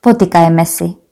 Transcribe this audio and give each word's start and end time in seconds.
Potýkajme 0.00 0.66
si. 0.66 1.07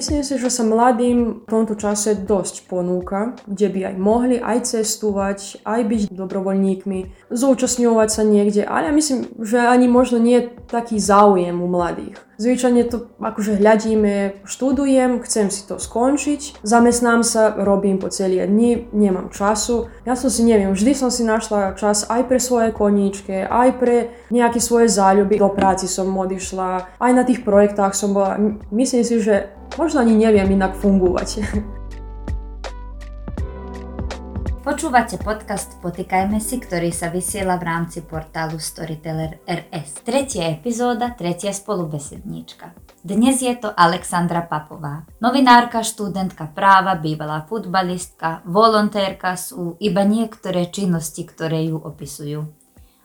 Myslím 0.00 0.24
si, 0.24 0.40
že 0.40 0.48
sa 0.48 0.64
mladým 0.64 1.44
v 1.44 1.50
tomto 1.52 1.76
čase 1.76 2.16
dosť 2.24 2.72
ponúka, 2.72 3.36
kde 3.44 3.68
by 3.68 3.80
aj 3.92 3.96
mohli 4.00 4.40
aj 4.40 4.72
cestovať, 4.72 5.60
aj 5.60 5.80
byť 5.84 6.02
dobrovoľníkmi, 6.16 7.28
zúčastňovať 7.28 8.08
sa 8.08 8.24
niekde, 8.24 8.64
ale 8.64 8.88
ja 8.88 8.92
myslím, 8.96 9.28
že 9.44 9.60
ani 9.60 9.92
možno 9.92 10.16
nie 10.16 10.40
je 10.40 10.56
taký 10.72 10.96
záujem 10.96 11.52
u 11.52 11.68
mladých. 11.68 12.16
Zvyčajne 12.40 12.88
to 12.88 13.12
akože 13.20 13.60
hľadíme, 13.60 14.40
študujem, 14.48 15.20
chcem 15.20 15.52
si 15.52 15.68
to 15.68 15.76
skončiť, 15.76 16.64
zamestnám 16.64 17.20
sa, 17.20 17.52
robím 17.60 18.00
po 18.00 18.08
celé 18.08 18.48
dni, 18.48 18.88
nemám 18.96 19.28
času. 19.28 19.92
Ja 20.08 20.16
som 20.16 20.32
si 20.32 20.48
neviem, 20.48 20.72
vždy 20.72 20.96
som 20.96 21.12
si 21.12 21.28
našla 21.28 21.76
čas 21.76 22.08
aj 22.08 22.24
pre 22.24 22.40
svoje 22.40 22.72
koníčke, 22.72 23.44
aj 23.44 23.76
pre 23.76 24.16
nejaké 24.32 24.64
svoje 24.64 24.88
záľuby. 24.88 25.36
Do 25.36 25.52
práci 25.52 25.84
som 25.84 26.08
odišla, 26.08 26.96
aj 26.96 27.12
na 27.12 27.28
tých 27.28 27.44
projektách 27.44 27.92
som 27.92 28.16
bola. 28.16 28.40
Myslím 28.72 29.04
si, 29.04 29.20
že 29.20 29.59
možno 29.78 30.00
ani 30.00 30.18
neviem 30.18 30.50
inak 30.54 30.74
fungovať. 30.78 31.28
Počúvate 34.60 35.18
podcast 35.18 35.82
Potýkajme 35.82 36.38
si, 36.38 36.60
ktorý 36.60 36.94
sa 36.94 37.10
vysiela 37.10 37.58
v 37.58 37.64
rámci 37.66 38.06
portálu 38.06 38.60
Storyteller 38.60 39.42
RS. 39.42 40.06
Tretia 40.06 40.52
epizóda, 40.52 41.10
tretia 41.16 41.50
spolubesedníčka. 41.50 42.70
Dnes 43.00 43.40
je 43.40 43.50
to 43.56 43.72
Alexandra 43.72 44.44
Papová. 44.44 45.08
Novinárka, 45.18 45.80
študentka 45.80 46.52
práva, 46.52 46.94
bývalá 46.94 47.48
futbalistka, 47.48 48.44
volontérka 48.46 49.34
sú 49.34 49.80
iba 49.80 50.04
niektoré 50.04 50.68
činnosti, 50.68 51.24
ktoré 51.24 51.66
ju 51.66 51.80
opisujú. 51.80 52.46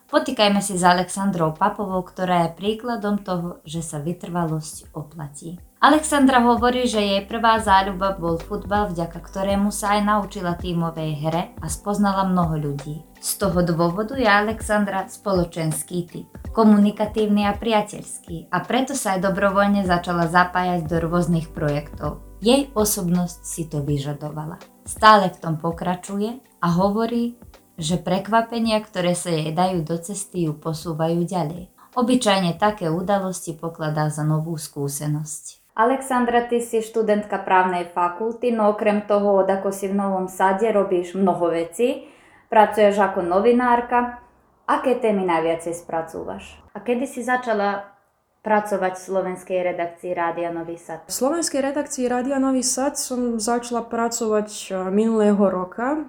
Potýkajme 0.06 0.62
si 0.62 0.78
s 0.78 0.86
Alexandrou 0.86 1.50
Papovou, 1.50 1.98
ktorá 2.06 2.46
je 2.46 2.56
príkladom 2.62 3.18
toho, 3.26 3.58
že 3.66 3.82
sa 3.82 3.98
vytrvalosť 3.98 4.94
oplatí. 4.94 5.58
Alexandra 5.86 6.42
hovorí, 6.42 6.90
že 6.90 6.98
jej 6.98 7.22
prvá 7.22 7.62
záľuba 7.62 8.18
bol 8.18 8.42
futbal, 8.42 8.90
vďaka 8.90 9.22
ktorému 9.22 9.70
sa 9.70 9.94
aj 9.94 10.00
naučila 10.02 10.58
tímovej 10.58 11.10
hre 11.22 11.54
a 11.62 11.66
spoznala 11.70 12.26
mnoho 12.26 12.58
ľudí. 12.58 13.06
Z 13.22 13.46
toho 13.46 13.62
dôvodu 13.62 14.18
je 14.18 14.26
Alexandra 14.26 15.06
spoločenský 15.06 16.10
typ, 16.10 16.26
komunikatívny 16.50 17.46
a 17.46 17.54
priateľský 17.54 18.50
a 18.50 18.66
preto 18.66 18.98
sa 18.98 19.14
aj 19.14 19.30
dobrovoľne 19.30 19.86
začala 19.86 20.26
zapájať 20.26 20.90
do 20.90 21.06
rôznych 21.06 21.54
projektov. 21.54 22.18
Jej 22.42 22.66
osobnosť 22.74 23.46
si 23.46 23.70
to 23.70 23.86
vyžadovala. 23.86 24.58
Stále 24.82 25.30
v 25.30 25.38
tom 25.38 25.54
pokračuje 25.54 26.42
a 26.66 26.68
hovorí, 26.82 27.38
že 27.78 27.94
prekvapenia, 27.94 28.82
ktoré 28.82 29.14
sa 29.14 29.30
jej 29.30 29.54
dajú 29.54 29.86
do 29.86 29.94
cesty, 30.02 30.50
ju 30.50 30.58
posúvajú 30.58 31.22
ďalej. 31.22 31.70
Obyčajne 31.94 32.58
také 32.58 32.90
udalosti 32.90 33.54
pokladá 33.54 34.10
za 34.10 34.26
novú 34.26 34.58
skúsenosť. 34.58 35.65
Alexandra, 35.76 36.48
ty 36.48 36.64
si 36.64 36.80
študentka 36.80 37.36
právnej 37.44 37.84
fakulty, 37.92 38.48
no 38.48 38.72
okrem 38.72 39.04
toho, 39.04 39.44
ako 39.44 39.68
si 39.68 39.92
v 39.92 40.00
Novom 40.00 40.24
Sade, 40.24 40.72
robíš 40.72 41.12
mnoho 41.12 41.52
vecí. 41.52 42.08
Pracuješ 42.48 42.96
ako 42.96 43.20
novinárka. 43.20 44.24
Aké 44.64 44.96
témy 44.96 45.28
najviacej 45.28 45.76
spracúvaš? 45.76 46.56
A 46.72 46.80
kedy 46.80 47.04
si 47.04 47.20
začala 47.20 47.92
pracovať 48.40 48.96
v 48.96 49.04
slovenskej 49.04 49.58
redakcii 49.68 50.16
Rádia 50.16 50.48
Nový 50.48 50.80
Sad? 50.80 51.04
V 51.06 51.12
slovenskej 51.12 51.60
redakcii 51.60 52.08
Rádia 52.08 52.40
Nový 52.40 52.64
Sad 52.64 52.96
som 52.96 53.36
začala 53.36 53.84
pracovať 53.84 54.48
e, 54.48 54.66
minulého 54.88 55.44
roka. 55.44 56.00
E, 56.00 56.02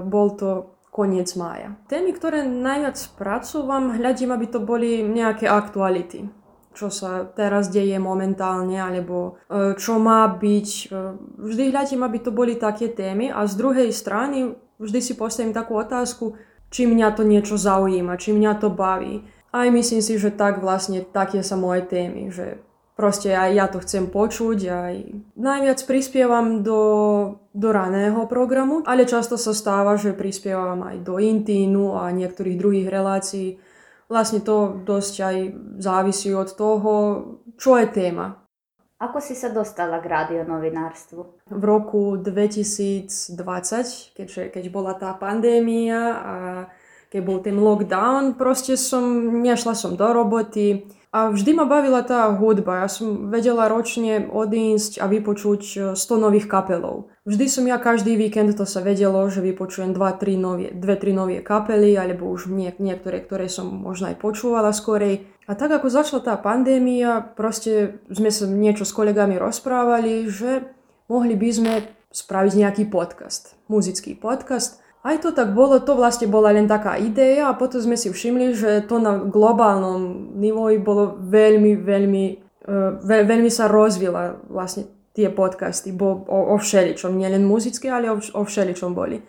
bol 0.00 0.32
to 0.32 0.80
koniec 0.88 1.28
mája. 1.36 1.76
Témy, 1.92 2.16
ktoré 2.16 2.40
najviac 2.48 2.96
spracúvam, 2.96 4.00
hľadím, 4.00 4.32
aby 4.32 4.46
to 4.48 4.64
boli 4.64 5.04
nejaké 5.04 5.44
aktuality 5.44 6.32
čo 6.74 6.90
sa 6.90 7.24
teraz 7.24 7.70
deje 7.70 7.96
momentálne, 8.02 8.76
alebo 8.76 9.38
e, 9.46 9.78
čo 9.78 10.02
má 10.02 10.26
byť. 10.26 10.68
E, 10.68 10.84
vždy 11.38 11.62
hľadím, 11.70 12.02
aby 12.02 12.18
to 12.20 12.34
boli 12.34 12.58
také 12.58 12.90
témy 12.90 13.30
a 13.30 13.46
z 13.46 13.54
druhej 13.54 13.90
strany 13.94 14.58
vždy 14.82 15.00
si 15.00 15.14
postavím 15.14 15.54
takú 15.54 15.78
otázku, 15.78 16.34
či 16.74 16.90
mňa 16.90 17.14
to 17.14 17.22
niečo 17.22 17.54
zaujíma, 17.54 18.18
či 18.18 18.34
mňa 18.34 18.52
to 18.58 18.68
baví. 18.68 19.22
Aj 19.54 19.70
myslím 19.70 20.02
si, 20.02 20.18
že 20.18 20.34
tak 20.34 20.58
vlastne 20.58 21.06
také 21.06 21.46
sa 21.46 21.54
moje 21.54 21.86
témy, 21.86 22.34
že 22.34 22.58
proste 22.98 23.34
aj 23.34 23.50
ja 23.54 23.66
to 23.70 23.78
chcem 23.82 24.10
počuť, 24.10 24.58
aj 24.66 24.94
najviac 25.38 25.78
prispievam 25.86 26.66
do, 26.66 26.82
do 27.54 27.68
raného 27.70 28.26
programu, 28.26 28.82
ale 28.86 29.06
často 29.06 29.38
sa 29.38 29.54
stáva, 29.54 29.94
že 29.94 30.14
prispievam 30.14 30.82
aj 30.82 31.06
do 31.06 31.22
intínu 31.22 31.94
a 31.94 32.10
niektorých 32.10 32.58
druhých 32.58 32.88
relácií. 32.90 33.58
Vlastne 34.08 34.40
to 34.44 34.84
dosť 34.84 35.14
aj 35.20 35.36
závisí 35.80 36.34
od 36.34 36.52
toho, 36.52 36.92
čo 37.56 37.78
je 37.80 37.86
téma. 37.88 38.44
Ako 39.02 39.20
si 39.20 39.34
sa 39.36 39.50
dostala 39.50 40.00
k 40.00 40.06
radionovinárstvu? 40.06 41.20
V 41.50 41.64
roku 41.66 42.16
2020, 42.16 44.16
keďže, 44.16 44.42
keď 44.54 44.64
bola 44.70 44.94
tá 44.94 45.12
pandémia 45.18 46.00
a 46.14 46.34
keď 47.12 47.20
bol 47.20 47.38
ten 47.44 47.58
lockdown, 47.58 48.38
proste 48.38 48.78
som, 48.80 49.04
nešla 49.42 49.74
som 49.76 49.98
do 49.98 50.08
roboty, 50.08 50.88
a 51.14 51.30
vždy 51.30 51.54
ma 51.54 51.62
bavila 51.62 52.02
tá 52.02 52.26
hudba. 52.34 52.82
Ja 52.82 52.90
som 52.90 53.30
vedela 53.30 53.70
ročne 53.70 54.26
odísť 54.26 54.98
a 54.98 55.06
vypočuť 55.06 55.94
100 55.94 56.02
e, 56.02 56.18
nových 56.18 56.50
kapelov. 56.50 57.14
Vždy 57.22 57.46
som 57.46 57.64
ja 57.70 57.78
každý 57.78 58.18
víkend 58.18 58.58
to 58.58 58.66
sa 58.66 58.82
vedelo, 58.82 59.22
že 59.30 59.38
vypočujem 59.38 59.94
2-3 59.94 60.34
novie, 60.34 60.68
2-3 60.74 61.14
novie 61.14 61.38
kapely, 61.38 61.94
alebo 61.94 62.26
už 62.26 62.50
niek- 62.50 62.82
niektoré, 62.82 63.22
ktoré 63.22 63.46
som 63.46 63.70
možno 63.70 64.10
aj 64.10 64.18
počúvala 64.18 64.74
skorej. 64.74 65.22
A 65.46 65.54
tak 65.54 65.70
ako 65.70 65.86
začala 65.86 66.20
tá 66.20 66.34
pandémia, 66.34 67.22
proste 67.22 68.02
sme 68.10 68.34
sa 68.34 68.50
niečo 68.50 68.82
s 68.82 68.90
kolegami 68.90 69.38
rozprávali, 69.38 70.26
že 70.26 70.66
mohli 71.06 71.38
by 71.38 71.48
sme 71.54 71.72
spraviť 72.10 72.52
nejaký 72.58 72.84
podcast, 72.90 73.54
muzický 73.70 74.18
podcast. 74.18 74.83
Aj 75.04 75.20
to 75.20 75.36
tak 75.36 75.52
bolo, 75.52 75.84
to 75.84 75.92
vlastne 75.92 76.32
bola 76.32 76.48
len 76.48 76.64
taká 76.64 76.96
idea 76.96 77.52
a 77.52 77.58
potom 77.60 77.76
sme 77.76 77.92
si 77.92 78.08
všimli, 78.08 78.56
že 78.56 78.88
to 78.88 78.96
na 78.96 79.20
globálnom 79.20 80.32
nivoji 80.40 80.80
bolo 80.80 81.20
veľmi, 81.20 81.76
veľmi, 81.76 82.24
uh, 82.64 83.04
veľ, 83.04 83.22
veľmi 83.28 83.50
sa 83.52 83.68
rozvila 83.68 84.40
vlastne 84.48 84.88
tie 85.12 85.28
podcasty, 85.28 85.92
bo 85.92 86.24
o, 86.24 86.38
o 86.52 86.56
všeličom, 86.56 87.20
nielen 87.20 87.44
muzické, 87.44 87.92
ale 87.92 88.08
o, 88.08 88.16
o 88.16 88.42
všeličom 88.48 88.96
boli. 88.96 89.20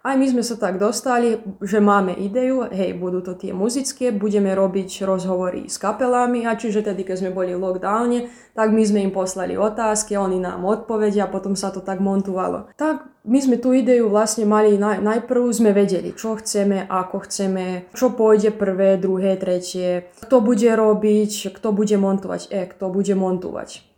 Aj 0.00 0.16
my 0.16 0.24
sme 0.24 0.40
sa 0.40 0.56
tak 0.56 0.80
dostali, 0.80 1.44
že 1.60 1.76
máme 1.76 2.16
ideu, 2.16 2.64
hej, 2.72 2.96
budú 2.96 3.20
to 3.20 3.36
tie 3.36 3.52
muzické, 3.52 4.08
budeme 4.08 4.48
robiť 4.56 5.04
rozhovory 5.04 5.68
s 5.68 5.76
kapelami 5.76 6.48
a 6.48 6.56
čiže 6.56 6.80
tedy, 6.80 7.04
keď 7.04 7.16
sme 7.20 7.36
boli 7.36 7.52
v 7.52 7.60
lockdowne, 7.60 8.32
tak 8.56 8.72
my 8.72 8.80
sme 8.80 9.04
im 9.04 9.12
poslali 9.12 9.60
otázky, 9.60 10.16
oni 10.16 10.40
nám 10.40 10.64
odpovedia 10.64 11.28
a 11.28 11.32
potom 11.32 11.52
sa 11.52 11.68
to 11.68 11.84
tak 11.84 12.00
montovalo. 12.00 12.72
Tak 12.80 13.12
my 13.28 13.38
sme 13.44 13.60
tú 13.60 13.76
ideu 13.76 14.08
vlastne 14.08 14.48
mali, 14.48 14.80
naj, 14.80 15.04
najprv 15.04 15.52
sme 15.52 15.76
vedeli, 15.76 16.16
čo 16.16 16.32
chceme, 16.40 16.88
ako 16.88 17.28
chceme, 17.28 17.92
čo 17.92 18.16
pôjde 18.16 18.56
prvé, 18.56 18.96
druhé, 18.96 19.36
tretie, 19.36 20.08
kto 20.24 20.40
bude 20.40 20.72
robiť, 20.72 21.52
kto 21.52 21.76
bude 21.76 22.00
montovať, 22.00 22.48
e, 22.48 22.64
kto 22.72 22.88
bude 22.88 23.12
montovať 23.12 23.89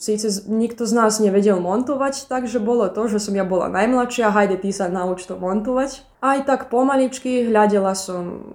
síce 0.00 0.48
nikto 0.48 0.88
z 0.88 0.96
nás 0.96 1.20
nevedel 1.20 1.60
montovať, 1.60 2.24
takže 2.24 2.56
bolo 2.56 2.88
to, 2.88 3.04
že 3.06 3.20
som 3.20 3.36
ja 3.36 3.44
bola 3.44 3.68
najmladšia, 3.68 4.32
hajde 4.32 4.64
ty 4.64 4.72
sa 4.72 4.88
nauč 4.88 5.28
to 5.28 5.36
montovať. 5.36 6.00
Aj 6.24 6.40
tak 6.40 6.72
pomaličky 6.72 7.44
hľadela 7.44 7.92
som 7.92 8.48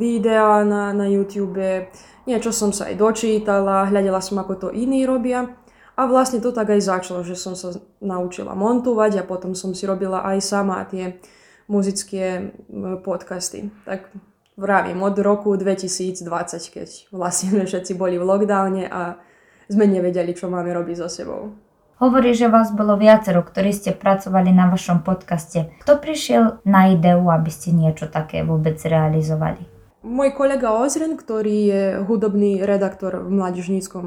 videá 0.00 0.64
na, 0.64 0.96
na 0.96 1.04
YouTube, 1.04 1.92
niečo 2.24 2.48
som 2.50 2.72
sa 2.72 2.88
aj 2.88 2.96
dočítala, 2.96 3.92
hľadela 3.92 4.24
som, 4.24 4.40
ako 4.40 4.52
to 4.56 4.68
iní 4.72 5.04
robia. 5.04 5.52
A 5.96 6.04
vlastne 6.04 6.40
to 6.44 6.52
tak 6.52 6.72
aj 6.72 6.80
začalo, 6.84 7.24
že 7.24 7.36
som 7.36 7.56
sa 7.56 7.76
naučila 8.00 8.52
montovať 8.52 9.20
a 9.20 9.28
potom 9.28 9.56
som 9.56 9.72
si 9.72 9.88
robila 9.88 10.24
aj 10.24 10.38
sama 10.44 10.84
tie 10.88 11.20
muzické 11.68 12.52
podcasty. 13.00 13.72
Tak 13.84 14.12
vravím, 14.56 15.00
od 15.04 15.16
roku 15.20 15.56
2020, 15.56 16.24
keď 16.72 16.88
vlastne 17.12 17.64
všetci 17.68 17.92
boli 17.96 18.16
v 18.16 18.24
lockdowne 18.24 18.88
a 18.88 19.20
sme 19.66 19.86
nevedeli, 19.86 20.32
čo 20.32 20.50
máme 20.50 20.70
robiť 20.74 20.96
so 21.02 21.08
sebou. 21.10 21.54
Hovorí, 21.96 22.36
že 22.36 22.52
vás 22.52 22.76
bolo 22.76 23.00
viacero, 23.00 23.40
ktorí 23.40 23.72
ste 23.72 23.96
pracovali 23.96 24.52
na 24.52 24.68
vašom 24.68 25.00
podcaste. 25.00 25.72
Kto 25.80 25.96
prišiel 25.96 26.60
na 26.68 26.92
ideu, 26.92 27.24
aby 27.32 27.48
ste 27.48 27.72
niečo 27.72 28.04
také 28.12 28.44
vôbec 28.44 28.76
realizovali? 28.84 29.64
Môj 30.06 30.38
kolega 30.38 30.70
Ozren, 30.70 31.18
ktorý 31.18 31.56
je 31.66 31.82
hudobný 32.06 32.62
redaktor 32.62 33.26
v 33.26 33.42
Mládežníckom 33.42 34.06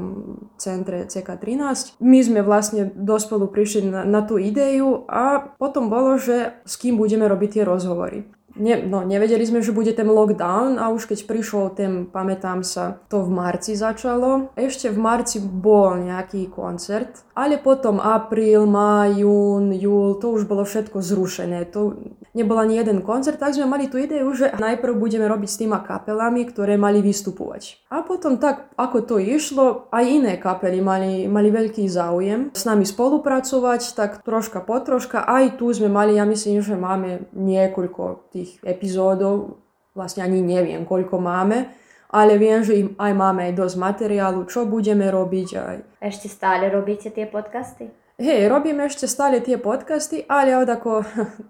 centre 0.56 1.04
CK13, 1.04 2.00
my 2.00 2.18
sme 2.24 2.40
vlastne 2.40 2.88
dospolu 2.96 3.52
prišli 3.52 3.92
na, 3.92 4.00
na 4.08 4.24
tú 4.24 4.40
ideu 4.40 5.04
a 5.12 5.52
potom 5.60 5.92
bolo, 5.92 6.16
že 6.16 6.56
s 6.64 6.80
kým 6.80 6.96
budeme 6.96 7.28
robiť 7.28 7.60
tie 7.60 7.64
rozhovory. 7.68 8.24
Ne, 8.58 8.82
no, 8.82 9.06
nevedeli 9.06 9.46
sme, 9.46 9.62
že 9.62 9.70
bude 9.70 9.94
ten 9.94 10.10
lockdown 10.10 10.82
a 10.82 10.90
už 10.90 11.06
keď 11.06 11.18
prišiel 11.30 11.70
ten, 11.74 12.10
pamätám 12.10 12.66
sa, 12.66 12.98
to 13.06 13.22
v 13.22 13.30
marci 13.30 13.78
začalo. 13.78 14.50
Ešte 14.58 14.90
v 14.90 14.98
marci 14.98 15.38
bol 15.38 16.02
nejaký 16.02 16.50
koncert, 16.50 17.22
ale 17.38 17.62
potom 17.62 18.02
apríl, 18.02 18.66
máj, 18.66 19.22
jún, 19.22 19.70
júl, 19.70 20.18
to 20.18 20.34
už 20.34 20.50
bolo 20.50 20.66
všetko 20.66 20.98
zrušené. 20.98 21.70
To 21.72 21.94
nebol 22.34 22.58
ani 22.58 22.78
jeden 22.78 23.02
koncert, 23.06 23.38
tak 23.38 23.54
sme 23.54 23.70
mali 23.70 23.86
tú 23.86 23.98
ideu, 23.98 24.26
že 24.34 24.54
najprv 24.58 24.94
budeme 24.98 25.26
robiť 25.26 25.48
s 25.50 25.60
týma 25.60 25.82
kapelami, 25.82 26.46
ktoré 26.46 26.74
mali 26.74 27.02
vystupovať. 27.02 27.86
A 27.90 28.02
potom 28.06 28.38
tak, 28.38 28.70
ako 28.78 28.98
to 29.02 29.16
išlo, 29.18 29.90
aj 29.90 30.04
iné 30.06 30.34
kapely 30.38 30.78
mali, 30.82 31.26
mali 31.26 31.50
veľký 31.50 31.86
záujem 31.90 32.54
s 32.54 32.62
nami 32.66 32.86
spolupracovať, 32.86 33.94
tak 33.94 34.10
troška 34.22 34.62
po 34.62 34.78
troška. 34.78 35.22
Aj 35.26 35.46
tu 35.58 35.70
sme 35.74 35.90
mali, 35.90 36.14
ja 36.18 36.26
myslím, 36.26 36.62
že 36.62 36.78
máme 36.78 37.30
niekoľko 37.34 38.30
tých 38.30 38.39
epizódov, 38.62 39.60
vlastne 39.96 40.24
ani 40.24 40.40
neviem, 40.40 40.86
koľko 40.86 41.18
máme, 41.18 41.70
ale 42.10 42.38
viem, 42.38 42.62
že 42.66 42.74
im 42.74 42.88
aj 42.98 43.12
máme 43.14 43.40
aj 43.50 43.54
dosť 43.54 43.76
materiálu, 43.78 44.40
čo 44.50 44.66
budeme 44.66 45.06
robiť. 45.06 45.48
Aj. 45.58 45.78
Ešte 46.02 46.26
stále 46.26 46.66
robíte 46.66 47.10
tie 47.14 47.26
podcasty? 47.26 47.90
Hej, 48.20 48.52
robíme 48.52 48.84
ešte 48.84 49.08
stále 49.08 49.40
tie 49.40 49.56
podcasty, 49.56 50.28
ale 50.28 50.52
od 50.52 50.68
ako 50.68 51.00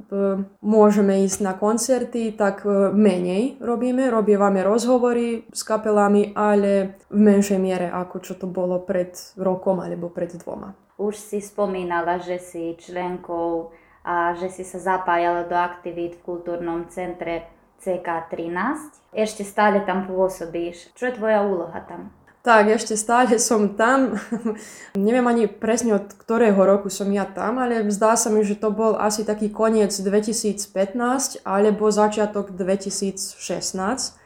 môžeme 0.77 1.27
ísť 1.27 1.43
na 1.43 1.59
koncerty, 1.59 2.39
tak 2.39 2.63
e, 2.63 2.95
menej 2.95 3.59
robíme. 3.59 4.07
Robievame 4.07 4.63
rozhovory 4.63 5.51
s 5.51 5.67
kapelami, 5.67 6.31
ale 6.31 7.03
v 7.11 7.19
menšej 7.27 7.59
miere, 7.59 7.91
ako 7.91 8.23
čo 8.23 8.39
to 8.39 8.47
bolo 8.47 8.79
pred 8.87 9.19
rokom 9.35 9.83
alebo 9.83 10.15
pred 10.15 10.31
dvoma. 10.39 10.71
Už 10.95 11.19
si 11.19 11.43
spomínala, 11.43 12.23
že 12.23 12.39
si 12.39 12.79
členkou 12.79 13.75
a 14.05 14.33
že 14.37 14.49
si 14.49 14.65
sa 14.65 14.81
zapájala 14.81 15.45
do 15.45 15.57
aktivít 15.57 16.21
v 16.21 16.25
kultúrnom 16.25 16.89
centre 16.89 17.49
CK13. 17.81 19.13
Ešte 19.17 19.43
stále 19.45 19.85
tam 19.85 20.09
pôsobíš. 20.09 20.93
Čo 20.97 21.11
je 21.11 21.17
tvoja 21.17 21.41
úloha 21.45 21.81
tam? 21.85 22.13
Tak, 22.41 22.73
ešte 22.73 22.97
stále 22.97 23.37
som 23.37 23.77
tam. 23.77 24.17
Neviem 24.97 25.29
ani 25.29 25.45
presne 25.45 26.01
od 26.01 26.09
ktorého 26.09 26.57
roku 26.57 26.89
som 26.89 27.13
ja 27.13 27.29
tam, 27.29 27.61
ale 27.61 27.85
zdá 27.93 28.17
sa 28.17 28.33
mi, 28.33 28.41
že 28.41 28.57
to 28.57 28.73
bol 28.73 28.97
asi 28.97 29.29
taký 29.29 29.53
koniec 29.53 29.93
2015 29.93 31.45
alebo 31.45 31.93
začiatok 31.93 32.57
2016. 32.57 33.37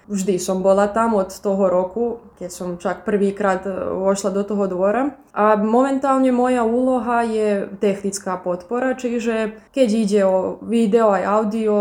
Vždy 0.05 0.37
som 0.37 0.61
bola 0.61 0.85
tam 0.85 1.17
od 1.17 1.33
toho 1.33 1.65
roku, 1.73 2.21
keď 2.37 2.51
som 2.53 2.69
však 2.77 3.09
prvýkrát 3.09 3.65
e, 3.65 3.73
vošla 3.73 4.37
do 4.37 4.45
toho 4.45 4.69
dvora. 4.69 5.17
A 5.33 5.57
momentálne 5.57 6.29
moja 6.29 6.61
úloha 6.61 7.25
je 7.25 7.65
technická 7.81 8.37
podpora, 8.37 8.93
čiže 8.93 9.57
keď 9.73 9.89
ide 9.89 10.21
o 10.29 10.61
video 10.61 11.09
aj 11.09 11.23
audio, 11.25 11.75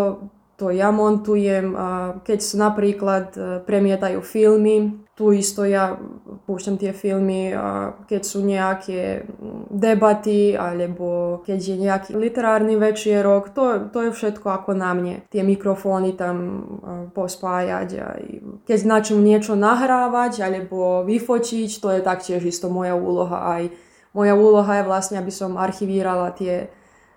to 0.55 0.71
ja 0.71 0.95
montujem. 0.95 1.75
A 1.75 1.87
keď 2.23 2.39
napríklad 2.55 3.25
e, 3.35 3.39
premietajú 3.59 4.23
filmy, 4.23 5.03
tu 5.13 5.29
isto 5.29 5.61
ja 5.61 5.93
púšťam 6.49 6.81
tie 6.81 6.89
filmy, 6.89 7.53
keď 8.09 8.21
sú 8.25 8.41
nejaké 8.41 9.29
debaty, 9.73 10.53
alebo 10.53 11.41
keď 11.41 11.59
je 11.59 11.75
nejaký 11.81 12.11
literárny 12.13 12.77
večierok, 12.77 13.51
to, 13.51 13.89
to 13.89 13.99
je 14.07 14.11
všetko 14.13 14.47
ako 14.53 14.77
na 14.77 14.93
mne. 14.93 15.15
Tie 15.33 15.41
mikrofóny 15.41 16.13
tam 16.13 16.37
pospájať, 17.17 17.89
aj 17.97 18.23
keď 18.69 18.79
načím 18.85 19.25
niečo 19.25 19.57
nahrávať, 19.57 20.45
alebo 20.45 21.01
vyfočiť, 21.03 21.69
to 21.81 21.89
je 21.97 22.01
taktiež 22.05 22.45
isto 22.45 22.69
moja 22.69 22.93
úloha. 22.93 23.57
Aj 23.59 23.63
moja 24.13 24.33
úloha 24.37 24.79
je 24.79 24.87
vlastne, 24.87 25.17
aby 25.17 25.33
som 25.33 25.57
archivírala 25.57 26.29
tie, 26.37 26.69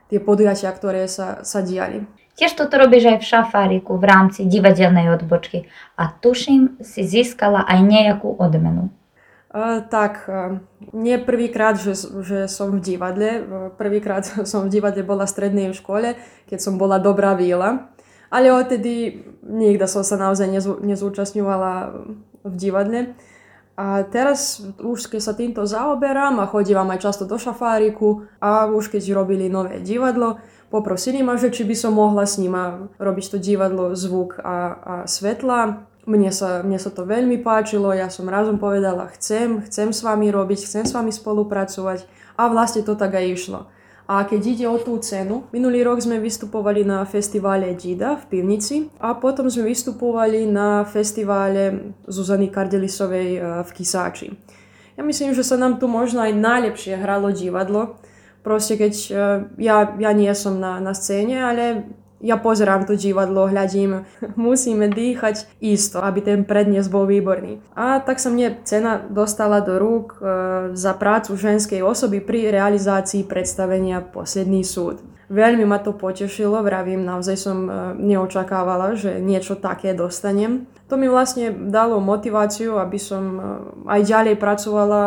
tie 0.08 0.18
podujatia, 0.18 0.72
ktoré 0.72 1.04
sa, 1.06 1.44
sa 1.44 1.60
diali. 1.60 2.08
Tiež 2.36 2.52
toto 2.52 2.76
robíš 2.76 3.16
aj 3.16 3.18
v 3.20 3.28
šafáriku 3.32 3.96
v 3.96 4.04
rámci 4.04 4.44
divadelnej 4.44 5.08
odbočky 5.08 5.72
a 5.96 6.12
tuším, 6.12 6.84
si 6.84 7.00
získala 7.00 7.64
aj 7.64 7.80
nejakú 7.80 8.28
odmenu. 8.36 8.92
Tak, 9.88 10.28
nie 10.92 11.16
prvýkrát, 11.16 11.80
že, 11.80 11.96
že 12.20 12.44
som 12.44 12.76
v 12.76 12.84
divadle. 12.84 13.40
Prvýkrát 13.80 14.28
som 14.50 14.68
v 14.68 14.72
divadle 14.72 15.00
bola 15.00 15.24
v 15.24 15.32
strednej 15.32 15.72
škole, 15.72 16.20
keď 16.44 16.58
som 16.60 16.76
bola 16.76 17.00
dobrá 17.00 17.32
víla. 17.32 17.88
Ale 18.28 18.52
odtedy 18.52 19.24
nikda 19.46 19.88
som 19.88 20.04
sa 20.04 20.20
naozaj 20.20 20.50
nezú, 20.50 20.72
nezúčastňovala 20.82 21.72
v 22.44 22.54
divadle. 22.58 23.00
A 23.76 24.08
teraz 24.08 24.64
už 24.80 25.08
keď 25.08 25.20
sa 25.20 25.36
týmto 25.36 25.68
zaoberám 25.68 26.40
a 26.40 26.48
chodím 26.48 26.80
aj 26.80 27.04
často 27.04 27.28
do 27.28 27.36
šafáriku 27.36 28.24
a 28.40 28.68
už 28.72 28.88
keď 28.88 29.12
robili 29.12 29.52
nové 29.52 29.84
divadlo, 29.84 30.40
poprosili 30.72 31.20
ma, 31.20 31.36
že 31.36 31.52
či 31.52 31.68
by 31.68 31.76
som 31.76 31.92
mohla 31.92 32.24
s 32.24 32.40
nima 32.40 32.88
robiť 32.96 33.36
to 33.36 33.38
divadlo, 33.40 33.92
zvuk 33.92 34.40
a, 34.40 34.56
a 34.72 34.94
svetla. 35.04 35.86
Mne 36.06 36.30
sa, 36.30 36.62
mne 36.62 36.78
sa 36.78 36.94
to 36.94 37.02
veľmi 37.02 37.42
páčilo, 37.42 37.90
ja 37.90 38.06
som 38.06 38.30
razom 38.30 38.62
povedala, 38.62 39.10
chcem, 39.18 39.58
chcem 39.66 39.90
s 39.90 40.06
vami 40.06 40.30
robiť, 40.30 40.62
chcem 40.62 40.84
s 40.86 40.94
vami 40.94 41.10
spolupracovať 41.10 42.06
a 42.38 42.46
vlastne 42.46 42.86
to 42.86 42.94
tak 42.94 43.18
aj 43.18 43.26
išlo. 43.26 43.60
A 44.06 44.22
keď 44.22 44.40
ide 44.46 44.66
o 44.70 44.78
tú 44.78 45.02
cenu, 45.02 45.50
minulý 45.50 45.82
rok 45.82 45.98
sme 45.98 46.22
vystupovali 46.22 46.86
na 46.86 47.02
festivale 47.02 47.74
Džida 47.74 48.22
v 48.22 48.24
pivnici 48.30 48.86
a 49.02 49.18
potom 49.18 49.50
sme 49.50 49.66
vystupovali 49.66 50.46
na 50.46 50.86
festivale 50.86 51.90
Zuzany 52.06 52.46
Kardelisovej 52.54 53.30
e, 53.34 53.40
v 53.66 53.70
Kisáči. 53.74 54.30
Ja 54.94 55.02
myslím, 55.02 55.34
že 55.34 55.42
sa 55.42 55.58
nám 55.58 55.82
tu 55.82 55.90
možno 55.90 56.22
aj 56.22 56.38
najlepšie 56.38 57.02
hralo 57.02 57.34
divadlo, 57.34 57.98
proste 58.40 58.80
keď 58.80 58.94
uh, 59.10 59.18
ja, 59.60 59.92
ja 59.98 60.10
nie 60.16 60.30
som 60.32 60.56
na, 60.56 60.80
na 60.80 60.96
scéne, 60.96 61.36
ale 61.44 61.84
ja 62.20 62.40
pozerám 62.40 62.88
to 62.88 62.96
divadlo, 62.96 63.48
hľadím, 63.48 64.08
musíme 64.38 64.88
dýchať 64.88 65.48
isto, 65.60 66.00
aby 66.00 66.20
ten 66.24 66.40
prednes 66.48 66.88
bol 66.88 67.04
výborný. 67.04 67.60
A 67.76 68.00
tak 68.00 68.18
sa 68.22 68.32
mne 68.32 68.60
cena 68.64 69.00
dostala 69.00 69.60
do 69.60 69.76
rúk 69.76 70.16
e, 70.16 70.28
za 70.72 70.92
prácu 70.96 71.36
ženskej 71.36 71.84
osoby 71.84 72.24
pri 72.24 72.48
realizácii 72.52 73.28
predstavenia 73.28 74.00
Posledný 74.00 74.64
súd. 74.64 75.02
Veľmi 75.26 75.66
ma 75.66 75.82
to 75.82 75.90
potešilo, 75.90 76.62
vravím, 76.62 77.02
naozaj 77.02 77.36
som 77.36 77.58
e, 77.66 77.70
neočakávala, 77.98 78.94
že 78.94 79.18
niečo 79.18 79.58
také 79.58 79.92
dostanem. 79.92 80.70
To 80.86 80.94
mi 80.94 81.10
vlastne 81.10 81.50
dalo 81.50 81.98
motiváciu, 81.98 82.78
aby 82.78 82.96
som 82.96 83.22
e, 83.36 83.40
aj 83.90 84.00
ďalej 84.06 84.34
pracovala 84.38 85.02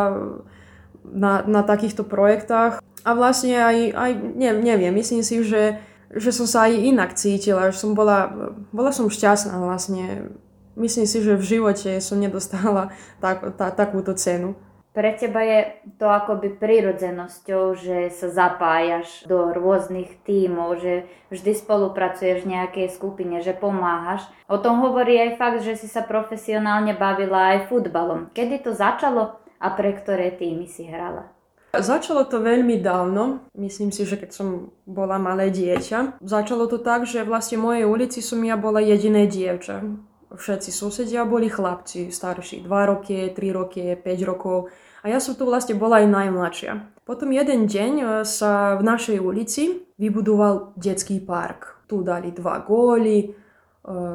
na, 1.10 1.42
na 1.42 1.62
takýchto 1.66 2.06
projektách 2.06 2.78
a 3.00 3.10
vlastne 3.16 3.56
aj, 3.58 3.76
aj 3.96 4.10
ne, 4.36 4.50
neviem, 4.60 4.92
myslím 4.94 5.24
si, 5.24 5.40
že, 5.40 5.80
že 6.10 6.34
som 6.34 6.46
sa 6.46 6.66
aj 6.66 6.74
inak 6.74 7.10
cítila, 7.14 7.70
že 7.70 7.78
som 7.78 7.94
bola, 7.94 8.30
bola 8.74 8.90
som 8.90 9.06
šťastná 9.06 9.54
vlastne. 9.62 10.34
Myslím 10.74 11.06
si, 11.06 11.18
že 11.22 11.38
v 11.38 11.44
živote 11.44 11.98
som 12.02 12.18
nedostala 12.18 12.94
tak, 13.22 13.54
tá, 13.54 13.70
takúto 13.70 14.14
cenu. 14.14 14.58
Pre 14.90 15.06
teba 15.14 15.46
je 15.46 15.86
to 16.02 16.10
akoby 16.10 16.50
prirodzenosťou, 16.58 17.78
že 17.78 18.10
sa 18.10 18.26
zapájaš 18.26 19.22
do 19.22 19.54
rôznych 19.54 20.18
tímov, 20.26 20.82
že 20.82 21.06
vždy 21.30 21.62
spolupracuješ 21.62 22.42
v 22.42 22.58
nejakej 22.58 22.90
skupine, 22.90 23.38
že 23.38 23.54
pomáhaš. 23.54 24.26
O 24.50 24.58
tom 24.58 24.82
hovorí 24.82 25.14
aj 25.14 25.38
fakt, 25.38 25.62
že 25.62 25.78
si 25.78 25.86
sa 25.86 26.02
profesionálne 26.02 26.98
bavila 26.98 27.54
aj 27.54 27.70
futbalom. 27.70 28.34
Kedy 28.34 28.66
to 28.66 28.74
začalo 28.74 29.38
a 29.62 29.68
pre 29.78 29.94
ktoré 29.94 30.34
týmy 30.34 30.66
si 30.66 30.90
hrala? 30.90 31.30
Začalo 31.70 32.26
to 32.26 32.42
veľmi 32.42 32.82
dávno, 32.82 33.46
myslím 33.54 33.94
si, 33.94 34.02
že 34.02 34.18
keď 34.18 34.30
som 34.34 34.48
bola 34.90 35.22
malé 35.22 35.54
dieťa. 35.54 36.18
Začalo 36.18 36.66
to 36.66 36.82
tak, 36.82 37.06
že 37.06 37.22
vlastne 37.22 37.62
v 37.62 37.66
mojej 37.70 37.84
ulici 37.86 38.18
som 38.18 38.42
ja 38.42 38.58
bola 38.58 38.82
jediné 38.82 39.30
dievča. 39.30 39.86
Všetci 40.34 40.70
susedia 40.74 41.22
boli 41.22 41.46
chlapci, 41.46 42.10
starší, 42.10 42.66
2 42.66 42.90
roky, 42.90 43.30
3 43.30 43.38
roky, 43.54 43.94
5 43.94 44.30
rokov. 44.30 44.70
A 45.02 45.10
ja 45.10 45.22
som 45.22 45.38
tu 45.38 45.46
vlastne 45.46 45.78
bola 45.78 46.02
aj 46.02 46.06
najmladšia. 46.10 46.72
Potom 47.06 47.34
jeden 47.34 47.66
deň 47.66 47.92
e, 47.98 48.04
sa 48.22 48.78
v 48.78 48.82
našej 48.86 49.18
ulici 49.18 49.82
vybudoval 49.98 50.78
detský 50.78 51.18
park. 51.18 51.86
Tu 51.90 52.02
dali 52.06 52.30
dva 52.30 52.62
góly, 52.62 53.18
e, 53.26 53.28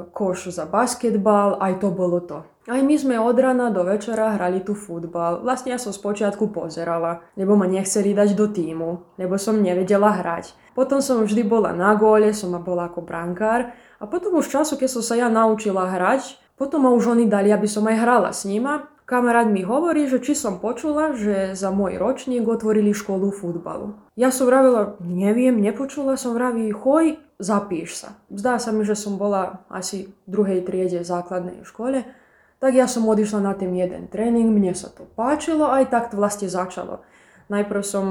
koš 0.07 0.55
za 0.55 0.67
basketbal, 0.69 1.59
aj 1.59 1.83
to 1.83 1.89
bolo 1.91 2.19
to. 2.23 2.39
Aj 2.65 2.81
my 2.81 2.97
sme 2.97 3.21
od 3.21 3.37
rana 3.37 3.69
do 3.69 3.85
večera 3.85 4.33
hrali 4.33 4.57
tu 4.57 4.73
futbal. 4.73 5.45
Vlastne 5.45 5.77
ja 5.77 5.77
som 5.77 5.93
spočiatku 5.93 6.49
pozerala, 6.49 7.21
lebo 7.37 7.53
ma 7.53 7.69
nechceli 7.69 8.17
dať 8.17 8.33
do 8.33 8.49
týmu, 8.49 9.21
lebo 9.21 9.37
som 9.37 9.61
nevedela 9.61 10.09
hrať. 10.09 10.57
Potom 10.73 10.97
som 10.97 11.21
vždy 11.21 11.45
bola 11.45 11.77
na 11.77 11.93
góle, 11.93 12.33
som 12.33 12.57
bola 12.57 12.89
ako 12.89 13.05
brankár 13.05 13.69
a 14.01 14.09
potom 14.09 14.41
už 14.41 14.49
času, 14.49 14.81
keď 14.81 14.89
som 14.97 15.05
sa 15.05 15.13
ja 15.13 15.29
naučila 15.29 15.93
hrať, 15.93 16.41
potom 16.57 16.89
ma 16.89 16.91
už 16.97 17.13
oni 17.13 17.29
dali, 17.29 17.53
aby 17.53 17.69
som 17.69 17.85
aj 17.85 18.01
hrala 18.01 18.33
s 18.33 18.49
nima. 18.49 18.89
Kamarát 19.05 19.45
mi 19.45 19.61
hovorí, 19.61 20.09
že 20.09 20.17
či 20.17 20.33
som 20.33 20.57
počula, 20.57 21.13
že 21.13 21.53
za 21.53 21.69
môj 21.69 22.01
ročník 22.01 22.49
otvorili 22.49 22.97
školu 22.97 23.29
futbalu. 23.29 23.93
Ja 24.17 24.33
som 24.33 24.49
vravila, 24.49 24.97
neviem, 25.05 25.61
nepočula 25.61 26.17
som 26.17 26.33
vraví, 26.33 26.65
choj, 26.73 27.21
zapíš 27.37 28.01
sa. 28.01 28.17
Zdá 28.33 28.57
sa 28.57 28.73
mi, 28.73 28.81
že 28.81 28.97
som 28.97 29.21
bola 29.21 29.61
asi 29.69 30.09
v 30.25 30.33
druhej 30.33 30.65
triede 30.65 31.05
v 31.05 31.09
základnej 31.13 31.61
škole 31.61 32.24
tak 32.59 32.73
ja 32.73 32.87
som 32.87 33.05
odišla 33.05 33.39
na 33.43 33.53
ten 33.53 33.75
jeden 33.75 34.07
tréning, 34.07 34.49
mne 34.49 34.73
sa 34.73 34.89
to 34.89 35.05
páčilo, 35.17 35.69
aj 35.69 35.91
tak 35.91 36.09
to 36.11 36.19
vlastne 36.19 36.47
začalo. 36.47 37.03
Najprv 37.45 37.81
som 37.85 38.05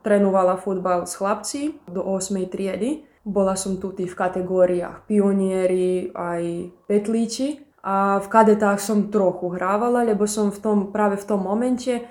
trénovala 0.00 0.56
futbal 0.56 1.04
s 1.04 1.20
chlapci 1.20 1.76
do 1.84 2.00
8. 2.00 2.40
triedy. 2.48 3.04
Bola 3.20 3.52
som 3.52 3.76
tu 3.76 3.92
v 3.92 4.08
kategóriách 4.08 5.04
pionieri 5.04 6.08
aj 6.16 6.72
petlíči 6.88 7.60
a 7.84 8.16
v 8.16 8.26
kadetách 8.32 8.80
som 8.80 9.12
trochu 9.12 9.52
hrávala, 9.52 10.08
lebo 10.08 10.24
som 10.24 10.48
v 10.48 10.58
tom, 10.64 10.78
práve 10.88 11.20
v 11.20 11.28
tom 11.28 11.44
momente 11.44 12.08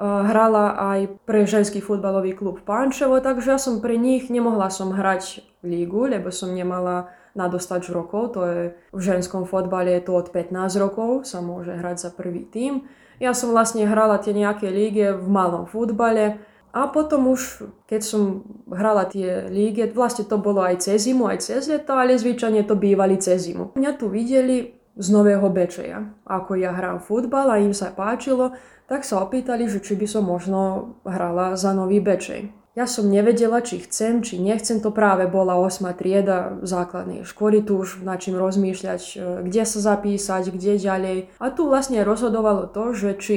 hrala 0.00 0.76
aj 0.96 1.20
pre 1.28 1.44
ženský 1.44 1.80
futbalový 1.80 2.32
klub 2.32 2.64
Pančevo, 2.64 3.20
takže 3.20 3.56
ja 3.56 3.60
som 3.60 3.84
pre 3.84 3.96
nich 4.00 4.32
nemohla 4.32 4.68
som 4.72 4.92
hrať 4.92 5.40
lígu, 5.64 6.08
lebo 6.12 6.28
som 6.32 6.52
nemala 6.52 7.12
na 7.36 7.52
dostač 7.52 7.92
rokov, 7.92 8.34
to 8.34 8.40
je 8.48 8.60
v 8.90 9.00
ženskom 9.00 9.44
fotbale 9.44 9.92
je 10.00 10.02
to 10.08 10.12
od 10.16 10.32
15 10.32 10.56
rokov, 10.80 11.28
sa 11.28 11.44
môže 11.44 11.76
hrať 11.76 11.96
za 12.08 12.10
prvý 12.10 12.48
tým. 12.48 12.88
Ja 13.20 13.36
som 13.36 13.52
vlastne 13.52 13.84
hrala 13.84 14.16
tie 14.16 14.32
nejaké 14.32 14.72
líge 14.72 15.12
v 15.12 15.28
malom 15.28 15.68
futbale 15.68 16.40
a 16.76 16.88
potom 16.92 17.32
už, 17.32 17.64
keď 17.88 18.00
som 18.04 18.44
hrala 18.68 19.08
tie 19.08 19.48
líge, 19.48 19.88
vlastne 19.92 20.28
to 20.28 20.36
bolo 20.36 20.60
aj 20.60 20.84
cez 20.84 21.08
zimu, 21.08 21.28
aj 21.28 21.38
cez 21.44 21.68
leto, 21.68 21.96
ale 21.96 22.16
zvyčajne 22.16 22.64
to 22.68 22.76
bývali 22.76 23.16
cez 23.16 23.48
zimu. 23.48 23.76
Mňa 23.76 23.92
tu 23.96 24.12
videli 24.12 24.76
z 24.96 25.06
Nového 25.12 25.48
Bečeja, 25.52 26.04
ako 26.24 26.56
ja 26.56 26.72
hrám 26.72 27.04
futbal 27.04 27.52
a 27.52 27.60
im 27.60 27.76
sa 27.76 27.92
páčilo, 27.92 28.56
tak 28.88 29.04
sa 29.04 29.20
opýtali, 29.24 29.68
že 29.68 29.80
či 29.84 29.96
by 29.96 30.06
som 30.08 30.24
možno 30.24 30.92
hrala 31.04 31.56
za 31.56 31.72
Nový 31.76 32.00
Bečej. 32.00 32.65
Ja 32.76 32.84
som 32.84 33.08
nevedela, 33.08 33.64
či 33.64 33.80
chcem, 33.80 34.20
či 34.20 34.36
nechcem. 34.36 34.84
To 34.84 34.92
práve 34.92 35.24
bola 35.24 35.56
8. 35.56 35.96
trieda 35.96 36.60
základnej 36.60 37.24
školy, 37.24 37.64
tu 37.64 37.80
už 37.80 38.04
na 38.04 38.20
čím 38.20 38.36
rozmýšľať, 38.36 39.02
e, 39.16 39.48
kde 39.48 39.62
sa 39.64 39.78
zapísať, 39.80 40.52
kde 40.52 40.76
ďalej. 40.76 41.18
A 41.40 41.48
tu 41.48 41.72
vlastne 41.72 42.04
rozhodovalo 42.04 42.68
to, 42.68 42.92
že 42.92 43.16
či 43.16 43.36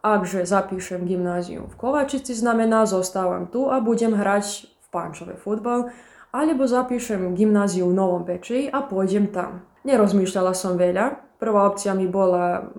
akže 0.00 0.48
zapíšem 0.48 1.04
gymnázium 1.04 1.68
v 1.68 1.76
Kovačici, 1.76 2.32
znamená 2.32 2.88
zostávam 2.88 3.44
tu 3.52 3.68
a 3.68 3.84
budem 3.84 4.16
hrať 4.16 4.64
v 4.64 4.86
Pančove 4.88 5.36
futbal, 5.36 5.92
alebo 6.32 6.64
zapíšem 6.64 7.36
gymnázium 7.36 7.92
v 7.92 7.98
Novom 8.00 8.24
Bečeji 8.24 8.72
a 8.72 8.80
pôjdem 8.80 9.28
tam. 9.28 9.60
Nerozmýšľala 9.84 10.56
som 10.56 10.80
veľa. 10.80 11.36
Prvá 11.36 11.68
opcia 11.68 11.92
mi 11.92 12.08
bola 12.08 12.72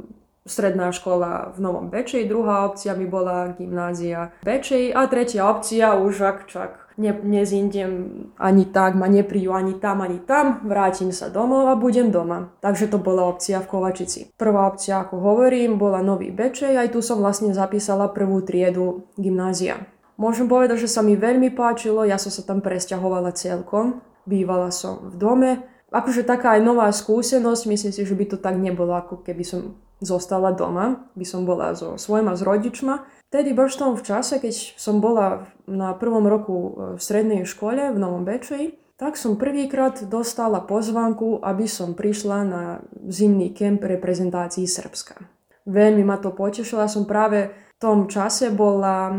stredná 0.51 0.91
škola 0.91 1.55
v 1.55 1.63
Novom 1.63 1.87
Bečej, 1.87 2.27
druhá 2.27 2.67
opcia 2.67 2.91
by 2.91 3.05
bola 3.07 3.55
gymnázia 3.55 4.35
Bečej 4.43 4.91
a 4.91 5.07
tretia 5.07 5.47
opcia 5.47 5.95
už 5.95 6.15
ak 6.19 6.37
čak 6.51 6.81
ne, 7.01 7.11
nezindem 7.23 7.91
ani 8.37 8.69
tak, 8.69 8.93
ma 8.93 9.09
neprijú 9.09 9.55
ani 9.55 9.79
tam, 9.81 10.05
ani 10.05 10.19
tam, 10.21 10.61
vrátim 10.67 11.09
sa 11.09 11.33
domov 11.33 11.71
a 11.71 11.79
budem 11.79 12.13
doma. 12.13 12.53
Takže 12.61 12.91
to 12.91 13.01
bola 13.01 13.25
opcia 13.25 13.57
v 13.63 13.69
Kovačici. 13.69 14.19
Prvá 14.35 14.69
opcia, 14.69 15.01
ako 15.01 15.17
hovorím, 15.17 15.81
bola 15.81 16.05
Nový 16.05 16.29
Bečej, 16.29 16.77
aj 16.77 16.93
tu 16.93 16.99
som 17.01 17.23
vlastne 17.23 17.55
zapísala 17.55 18.11
prvú 18.13 18.45
triedu 18.45 19.09
gymnázia. 19.17 19.87
Môžem 20.21 20.45
povedať, 20.45 20.85
že 20.85 20.93
sa 20.93 21.01
mi 21.01 21.17
veľmi 21.17 21.49
páčilo, 21.57 22.05
ja 22.05 22.21
som 22.21 22.29
sa 22.29 22.45
tam 22.45 22.61
presťahovala 22.61 23.33
celkom, 23.33 24.05
bývala 24.29 24.69
som 24.69 25.09
v 25.09 25.15
dome, 25.17 25.51
akože 25.89 26.21
taká 26.23 26.55
aj 26.55 26.61
nová 26.61 26.87
skúsenosť, 26.93 27.61
myslím 27.65 27.91
si, 27.91 28.01
že 28.05 28.15
by 28.15 28.25
to 28.29 28.37
tak 28.37 28.55
nebolo, 28.55 28.93
ako 28.93 29.25
keby 29.25 29.41
som 29.41 29.81
zostala 30.01 30.51
doma, 30.51 31.07
by 31.13 31.25
som 31.25 31.45
bola 31.45 31.77
so 31.77 31.95
svojima 31.95 32.33
s 32.33 32.41
rodičma. 32.41 33.05
Vtedy 33.31 33.53
baš 33.55 33.79
tom 33.79 33.95
v 33.95 34.03
čase, 34.03 34.41
keď 34.41 34.75
som 34.75 34.99
bola 34.99 35.47
na 35.69 35.95
prvom 35.95 36.27
roku 36.27 36.55
e, 36.57 36.69
v 36.97 36.99
strednej 36.99 37.47
škole 37.47 37.93
v 37.93 37.97
Novom 38.01 38.27
Bečeji, 38.27 38.81
tak 39.01 39.17
som 39.17 39.39
prvýkrát 39.39 40.05
dostala 40.05 40.61
pozvanku, 40.61 41.41
aby 41.41 41.65
som 41.65 41.97
prišla 41.97 42.39
na 42.45 42.63
zimný 43.09 43.49
kemp 43.49 43.81
reprezentácií 43.81 44.69
Srbska. 44.69 45.25
Veľmi 45.65 46.05
ma 46.05 46.21
to 46.21 46.33
potešilo, 46.33 46.85
som 46.85 47.09
práve 47.09 47.49
v 47.49 47.75
tom 47.81 48.05
čase 48.05 48.53
bola 48.53 49.09
uh, 49.09 49.17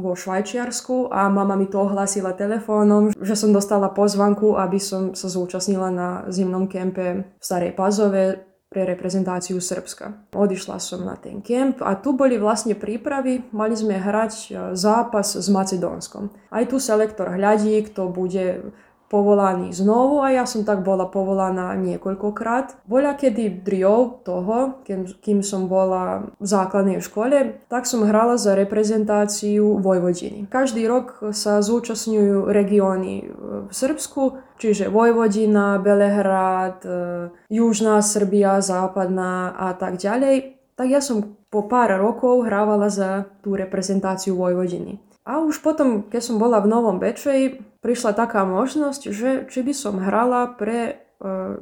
vo 0.00 0.16
Švajčiarsku 0.16 1.12
a 1.12 1.28
mama 1.28 1.60
mi 1.60 1.68
to 1.68 1.84
ohlasila 1.84 2.32
telefónom, 2.32 3.12
že 3.12 3.36
som 3.36 3.52
dostala 3.52 3.92
pozvanku, 3.92 4.56
aby 4.56 4.80
som 4.80 5.12
sa 5.12 5.28
zúčastnila 5.28 5.92
na 5.92 6.08
zimnom 6.32 6.64
kempe 6.64 7.36
v 7.36 7.42
Starej 7.44 7.76
Pazove 7.76 8.55
pre 8.76 8.84
reprezentáciu 8.84 9.56
Srbska. 9.56 10.36
Odišla 10.36 10.76
som 10.76 11.08
na 11.08 11.16
ten 11.16 11.40
kemp 11.40 11.80
a 11.80 11.96
tu 11.96 12.12
boli 12.12 12.36
vlastne 12.36 12.76
prípravy, 12.76 13.48
mali 13.48 13.72
sme 13.72 13.96
hrať 13.96 14.32
e, 14.36 14.48
zápas 14.76 15.32
s 15.32 15.48
Macedónskom. 15.48 16.28
Aj 16.52 16.60
tu 16.68 16.76
selektor 16.76 17.32
hľadí, 17.32 17.72
kto 17.88 18.12
bude 18.12 18.76
povolaný 19.06 19.70
znovu 19.70 20.18
a 20.18 20.34
ja 20.34 20.44
som 20.44 20.66
tak 20.66 20.82
bola 20.82 21.06
povolaná 21.06 21.74
niekoľkokrát. 21.78 22.82
Bola 22.90 23.14
kedy 23.14 23.62
driov 23.62 24.26
toho, 24.26 24.82
kým, 24.82 25.06
kým 25.22 25.38
som 25.46 25.70
bola 25.70 26.34
v 26.42 26.46
základnej 26.46 26.98
škole, 26.98 27.62
tak 27.70 27.86
som 27.86 28.02
hrala 28.02 28.34
za 28.34 28.58
reprezentáciu 28.58 29.78
Vojvodiny. 29.78 30.50
Každý 30.50 30.82
rok 30.90 31.30
sa 31.30 31.62
zúčastňujú 31.62 32.50
regióny 32.50 33.30
v 33.66 33.72
Srbsku, 33.72 34.42
čiže 34.58 34.90
Vojvodina, 34.90 35.78
Belehrad, 35.78 36.82
e, 36.82 36.98
Južná 37.46 38.02
Srbia, 38.02 38.58
Západná 38.58 39.54
a 39.54 39.70
tak 39.78 40.02
ďalej. 40.02 40.58
Tak 40.74 40.86
ja 40.90 41.00
som 41.00 41.38
po 41.48 41.70
pár 41.70 41.94
rokov 41.96 42.44
hrávala 42.44 42.90
za 42.90 43.24
tú 43.40 43.54
reprezentáciu 43.54 44.34
Vojvodiny. 44.36 45.05
A 45.26 45.42
už 45.42 45.58
potom, 45.58 46.06
keď 46.06 46.22
som 46.22 46.38
bola 46.38 46.62
v 46.62 46.70
Novom 46.70 47.02
Bečej, 47.02 47.58
prišla 47.82 48.14
taká 48.14 48.46
možnosť, 48.46 49.10
že 49.10 49.30
či 49.50 49.66
by 49.66 49.74
som 49.74 49.98
hrala 49.98 50.54
pre 50.54 50.78
e, 50.86 50.94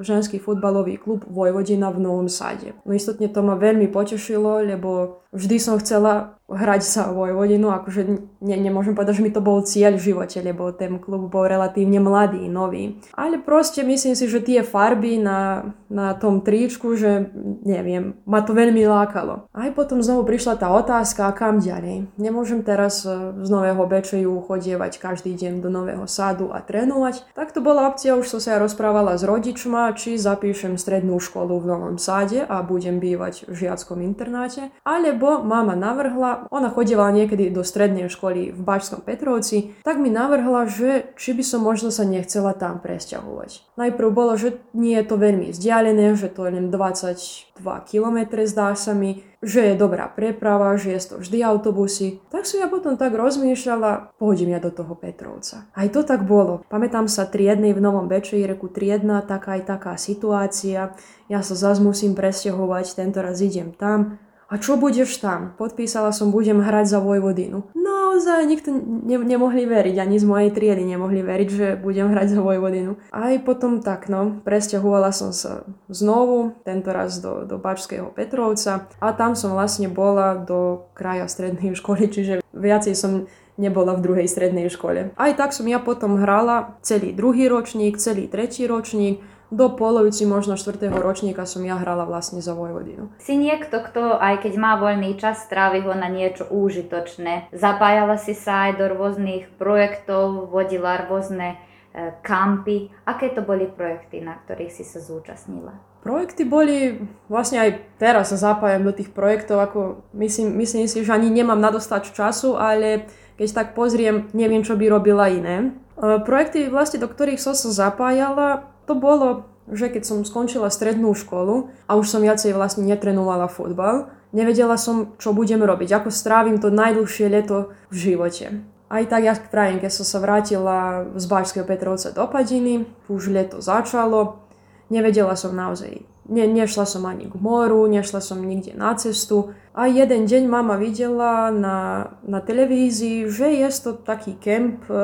ženský 0.04 0.36
futbalový 0.36 1.00
klub 1.00 1.24
Vojvodina 1.24 1.88
v 1.88 2.04
Novom 2.04 2.28
Sade. 2.28 2.76
No 2.84 2.92
istotne 2.92 3.32
to 3.32 3.40
ma 3.40 3.56
veľmi 3.56 3.88
potešilo, 3.88 4.60
lebo 4.68 5.23
vždy 5.34 5.56
som 5.58 5.76
chcela 5.82 6.34
hrať 6.44 6.82
sa 6.84 7.02
Vojvodinu, 7.08 7.72
akože 7.72 8.04
ne, 8.44 8.56
nemôžem 8.60 8.92
povedať, 8.92 9.16
že 9.20 9.24
mi 9.24 9.32
to 9.32 9.40
bol 9.40 9.64
cieľ 9.64 9.96
v 9.96 10.12
živote, 10.12 10.44
lebo 10.44 10.68
ten 10.76 11.00
klub 11.00 11.32
bol 11.32 11.48
relatívne 11.48 12.04
mladý, 12.04 12.52
nový. 12.52 13.00
Ale 13.16 13.40
proste 13.40 13.80
myslím 13.80 14.12
si, 14.12 14.28
že 14.28 14.44
tie 14.44 14.60
farby 14.60 15.16
na, 15.16 15.72
na 15.88 16.12
tom 16.12 16.44
tričku, 16.44 17.00
že 17.00 17.32
neviem, 17.64 18.20
ma 18.28 18.44
to 18.44 18.52
veľmi 18.52 18.84
lákalo. 18.84 19.48
Aj 19.56 19.70
potom 19.72 20.04
znovu 20.04 20.28
prišla 20.28 20.60
tá 20.60 20.68
otázka, 20.68 21.32
kam 21.32 21.64
ďalej. 21.64 22.12
Nemôžem 22.20 22.60
teraz 22.60 23.08
e, 23.08 23.40
z 23.40 23.48
Nového 23.48 23.80
Bečeju 23.88 24.44
chodievať 24.44 25.00
každý 25.00 25.32
deň 25.32 25.64
do 25.64 25.72
Nového 25.72 26.04
sadu 26.04 26.52
a 26.52 26.60
trénovať. 26.60 27.24
Tak 27.32 27.56
to 27.56 27.64
bola 27.64 27.88
opcia, 27.88 28.20
už 28.20 28.36
som 28.36 28.40
sa 28.44 28.60
rozprávala 28.60 29.16
s 29.16 29.24
rodičma, 29.24 29.96
či 29.96 30.20
zapíšem 30.20 30.76
strednú 30.76 31.16
školu 31.16 31.56
v 31.56 31.72
Novom 31.72 31.96
Sade 31.96 32.44
a 32.44 32.60
budem 32.60 33.00
bývať 33.00 33.48
v 33.48 33.64
žiackom 33.64 34.04
internáte, 34.04 34.68
alebo 34.84 35.23
mama 35.44 35.72
navrhla, 35.72 36.48
ona 36.52 36.68
chodila 36.68 37.08
niekedy 37.08 37.48
do 37.48 37.64
strednej 37.64 38.12
školy 38.12 38.52
v 38.52 38.60
Bačskom 38.60 39.00
Petrovci, 39.00 39.72
tak 39.82 39.96
mi 39.96 40.12
navrhla, 40.12 40.68
že 40.68 41.12
či 41.16 41.32
by 41.32 41.44
som 41.44 41.60
možno 41.64 41.88
sa 41.88 42.04
nechcela 42.04 42.52
tam 42.52 42.78
presťahovať. 42.78 43.74
Najprv 43.74 44.08
bolo, 44.12 44.36
že 44.36 44.60
nie 44.76 44.94
je 45.00 45.06
to 45.08 45.16
veľmi 45.18 45.50
vzdialené, 45.50 46.14
že 46.14 46.30
to 46.30 46.46
je 46.46 46.52
len 46.60 46.66
22 46.70 47.58
km 47.88 48.18
zdá 48.46 48.76
sa 48.78 48.92
mi, 48.94 49.24
že 49.44 49.72
je 49.72 49.74
dobrá 49.76 50.08
preprava, 50.08 50.72
že 50.80 50.96
je 50.96 51.00
to 51.04 51.16
vždy 51.20 51.38
autobusy. 51.44 52.22
Tak 52.32 52.48
som 52.48 52.64
ja 52.64 52.68
potom 52.70 52.96
tak 52.96 53.12
rozmýšľala, 53.12 54.16
pôjdem 54.16 54.56
ja 54.56 54.60
do 54.60 54.72
toho 54.72 54.96
Petrovca. 54.96 55.68
Aj 55.76 55.88
to 55.92 56.00
tak 56.00 56.24
bolo. 56.24 56.64
Pamätám 56.72 57.06
sa 57.06 57.28
triednej 57.28 57.76
v 57.76 57.84
Novom 57.84 58.08
Bečeji, 58.08 58.48
reku 58.48 58.72
triedna, 58.72 59.20
taká 59.20 59.60
aj 59.60 59.62
taká 59.68 59.94
situácia. 60.00 60.96
Ja 61.28 61.40
sa 61.44 61.54
zase 61.54 61.84
musím 61.84 62.16
presťahovať, 62.16 62.96
tento 62.96 63.20
raz 63.20 63.40
idem 63.44 63.76
tam 63.76 64.16
a 64.50 64.54
čo 64.60 64.76
budeš 64.76 65.18
tam? 65.18 65.56
Podpísala 65.56 66.12
som, 66.12 66.28
budem 66.28 66.60
hrať 66.60 66.86
za 66.86 66.98
Vojvodinu. 67.00 67.64
Naozaj 67.74 68.46
nikto 68.46 68.70
ne- 69.04 69.24
nemohli 69.24 69.64
veriť, 69.64 69.96
ani 69.98 70.16
z 70.20 70.26
mojej 70.28 70.50
triedy 70.52 70.84
nemohli 70.84 71.24
veriť, 71.24 71.48
že 71.48 71.66
budem 71.80 72.12
hrať 72.12 72.36
za 72.36 72.40
Vojvodinu. 72.44 73.00
Aj 73.10 73.34
potom 73.42 73.80
tak, 73.80 74.12
no, 74.12 74.44
presťahovala 74.44 75.10
som 75.10 75.32
sa 75.32 75.64
znovu, 75.88 76.54
tento 76.62 76.92
raz 76.92 77.18
do, 77.18 77.48
do 77.48 77.56
Bačského 77.56 78.12
Petrovca 78.12 78.86
a 79.00 79.06
tam 79.16 79.34
som 79.34 79.56
vlastne 79.56 79.88
bola 79.88 80.38
do 80.38 80.88
kraja 80.92 81.26
strednej 81.26 81.72
školy, 81.74 82.06
čiže 82.12 82.34
viacej 82.52 82.94
som 82.94 83.26
nebola 83.54 83.94
v 83.94 84.02
druhej 84.02 84.26
strednej 84.26 84.66
škole. 84.66 85.14
Aj 85.14 85.32
tak 85.38 85.54
som 85.54 85.66
ja 85.70 85.78
potom 85.78 86.18
hrala 86.18 86.74
celý 86.82 87.14
druhý 87.14 87.46
ročník, 87.46 88.02
celý 88.02 88.26
tretí 88.26 88.66
ročník, 88.66 89.22
do 89.54 89.70
polovici 89.70 90.26
možno 90.26 90.58
4. 90.58 90.90
ročníka 90.90 91.46
som 91.46 91.62
ja 91.62 91.78
hrala 91.78 92.02
vlastne 92.02 92.42
za 92.42 92.58
Vojvodinu. 92.58 93.14
Si 93.22 93.38
niekto, 93.38 93.78
kto 93.78 94.18
aj 94.18 94.42
keď 94.42 94.52
má 94.58 94.74
voľný 94.74 95.14
čas, 95.14 95.46
strávi 95.46 95.86
ho 95.86 95.94
na 95.94 96.10
niečo 96.10 96.50
užitočné. 96.50 97.54
Zapájala 97.54 98.18
si 98.18 98.34
sa 98.34 98.68
aj 98.68 98.72
do 98.82 98.84
rôznych 98.90 99.54
projektov, 99.54 100.50
vodila 100.50 101.06
rôzne 101.06 101.54
e, 101.94 102.10
kampy. 102.26 102.90
Aké 103.06 103.30
to 103.30 103.46
boli 103.46 103.70
projekty, 103.70 104.18
na 104.18 104.34
ktorých 104.34 104.74
si 104.74 104.82
sa 104.82 104.98
zúčastnila? 104.98 105.78
Projekty 106.02 106.44
boli, 106.44 107.00
vlastne 107.32 107.64
aj 107.64 107.70
teraz 107.96 108.34
sa 108.34 108.52
zapájam 108.52 108.84
do 108.84 108.92
tých 108.92 109.08
projektov, 109.14 109.62
ako 109.62 110.04
myslím, 110.18 110.60
myslím 110.60 110.84
si, 110.84 111.00
že 111.00 111.14
ani 111.14 111.32
nemám 111.32 111.56
nadostač 111.56 112.12
času, 112.12 112.60
ale 112.60 113.08
keď 113.40 113.48
tak 113.54 113.68
pozriem, 113.72 114.28
neviem, 114.36 114.60
čo 114.60 114.76
by 114.76 114.84
robila 114.90 115.30
iné. 115.30 115.70
E, 115.94 116.20
projekty 116.26 116.66
vlastne, 116.68 117.00
do 117.00 117.08
ktorých 117.08 117.40
som 117.40 117.54
sa 117.54 117.70
zapájala, 117.70 118.73
to 118.84 118.94
bolo, 118.96 119.48
že 119.68 119.88
keď 119.88 120.02
som 120.04 120.18
skončila 120.28 120.68
strednú 120.68 121.16
školu 121.16 121.72
a 121.88 121.96
už 121.96 122.06
som 122.08 122.20
viacej 122.20 122.52
vlastne 122.52 122.84
netrenovala 122.84 123.48
futbal, 123.48 124.12
nevedela 124.36 124.76
som, 124.76 125.16
čo 125.16 125.32
budem 125.32 125.64
robiť, 125.64 125.90
ako 125.92 126.08
strávim 126.12 126.60
to 126.60 126.68
najdlhšie 126.68 127.26
leto 127.32 127.72
v 127.88 127.96
živote. 127.96 128.46
Aj 128.92 129.02
tak, 129.08 129.24
ja 129.24 129.34
pravím, 129.34 129.80
keď 129.80 129.90
som 129.90 130.06
sa 130.06 130.20
vrátila 130.20 131.08
z 131.16 131.24
Bačského 131.24 131.64
Petrovca 131.64 132.12
do 132.12 132.24
Padiny, 132.28 132.84
už 133.08 133.32
leto 133.32 133.58
začalo, 133.64 134.44
nevedela 134.92 135.34
som 135.34 135.56
naozaj 135.56 136.04
Ne, 136.24 136.48
nešla 136.48 136.88
som 136.88 137.04
ani 137.04 137.28
k 137.28 137.36
moru, 137.36 137.84
nešla 137.84 138.24
som 138.24 138.40
nikde 138.40 138.72
na 138.72 138.96
cestu. 138.96 139.52
A 139.76 139.84
jeden 139.84 140.24
deň 140.24 140.48
mama 140.48 140.80
videla 140.80 141.52
na, 141.52 142.08
na 142.24 142.40
televízii, 142.40 143.28
že 143.28 143.52
je 143.52 143.68
to 143.84 143.92
taký 143.92 144.32
kemp 144.40 144.88
e, 144.88 144.96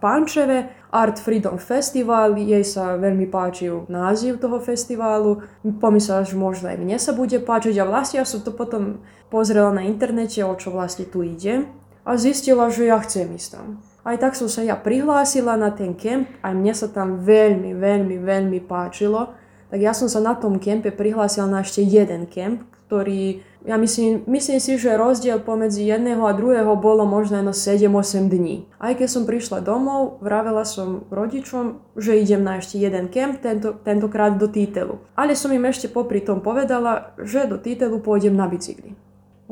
Pančeve, 0.00 0.72
Art 0.90 1.20
Freedom 1.20 1.60
Festival, 1.60 2.34
jej 2.34 2.64
sa 2.64 2.98
veľmi 2.98 3.30
páčil 3.30 3.86
názov 3.86 4.40
toho 4.40 4.58
festivalu. 4.58 5.44
Pomyslela, 5.78 6.26
že 6.26 6.34
možno 6.34 6.72
aj 6.72 6.80
mne 6.80 6.96
sa 6.98 7.12
bude 7.12 7.38
páčiť 7.38 7.76
a 7.78 7.84
vlastne 7.86 8.18
ja 8.18 8.26
som 8.26 8.40
to 8.40 8.50
potom 8.50 9.04
pozrela 9.28 9.70
na 9.70 9.86
internete, 9.86 10.42
o 10.42 10.56
čo 10.56 10.72
vlastne 10.72 11.06
tu 11.06 11.22
ide 11.22 11.68
a 12.02 12.16
zistila, 12.16 12.72
že 12.72 12.88
ja 12.88 12.98
chcem 12.98 13.28
ísť 13.30 13.48
tam. 13.54 13.84
Aj 14.02 14.16
tak 14.16 14.32
som 14.32 14.48
sa 14.48 14.64
ja 14.64 14.74
prihlásila 14.74 15.60
na 15.60 15.68
ten 15.68 15.92
kemp 15.92 16.26
a 16.40 16.56
mne 16.56 16.72
sa 16.72 16.88
tam 16.88 17.20
veľmi, 17.20 17.76
veľmi, 17.76 18.16
veľmi 18.16 18.58
páčilo 18.64 19.36
tak 19.70 19.78
ja 19.78 19.94
som 19.94 20.10
sa 20.10 20.18
na 20.18 20.34
tom 20.34 20.58
kempe 20.58 20.90
prihlásila 20.90 21.46
na 21.46 21.62
ešte 21.62 21.86
jeden 21.86 22.26
kemp, 22.26 22.66
ktorý, 22.90 23.46
ja 23.60 23.76
myslím, 23.76 24.24
myslím 24.24 24.56
si, 24.56 24.80
že 24.80 24.96
rozdiel 24.96 25.36
pomedzi 25.44 25.84
jedného 25.84 26.24
a 26.24 26.32
druhého 26.32 26.80
bolo 26.80 27.04
možno 27.04 27.44
len 27.44 27.52
7-8 27.52 28.32
dní. 28.32 28.64
Aj 28.80 28.96
keď 28.96 29.08
som 29.08 29.28
prišla 29.28 29.60
domov, 29.60 30.16
vravela 30.24 30.64
som 30.64 31.04
rodičom, 31.12 31.84
že 31.92 32.16
idem 32.16 32.40
na 32.40 32.56
ešte 32.56 32.80
jeden 32.80 33.12
kemp, 33.12 33.44
tento, 33.44 33.76
tentokrát 33.84 34.40
do 34.40 34.48
Títelu. 34.48 34.96
Ale 35.12 35.36
som 35.36 35.52
im 35.52 35.68
ešte 35.68 35.92
popri 35.92 36.24
tom 36.24 36.40
povedala, 36.40 37.12
že 37.20 37.44
do 37.44 37.60
Títelu 37.60 38.00
pôjdem 38.00 38.32
na 38.32 38.48
bicykli. 38.48 38.96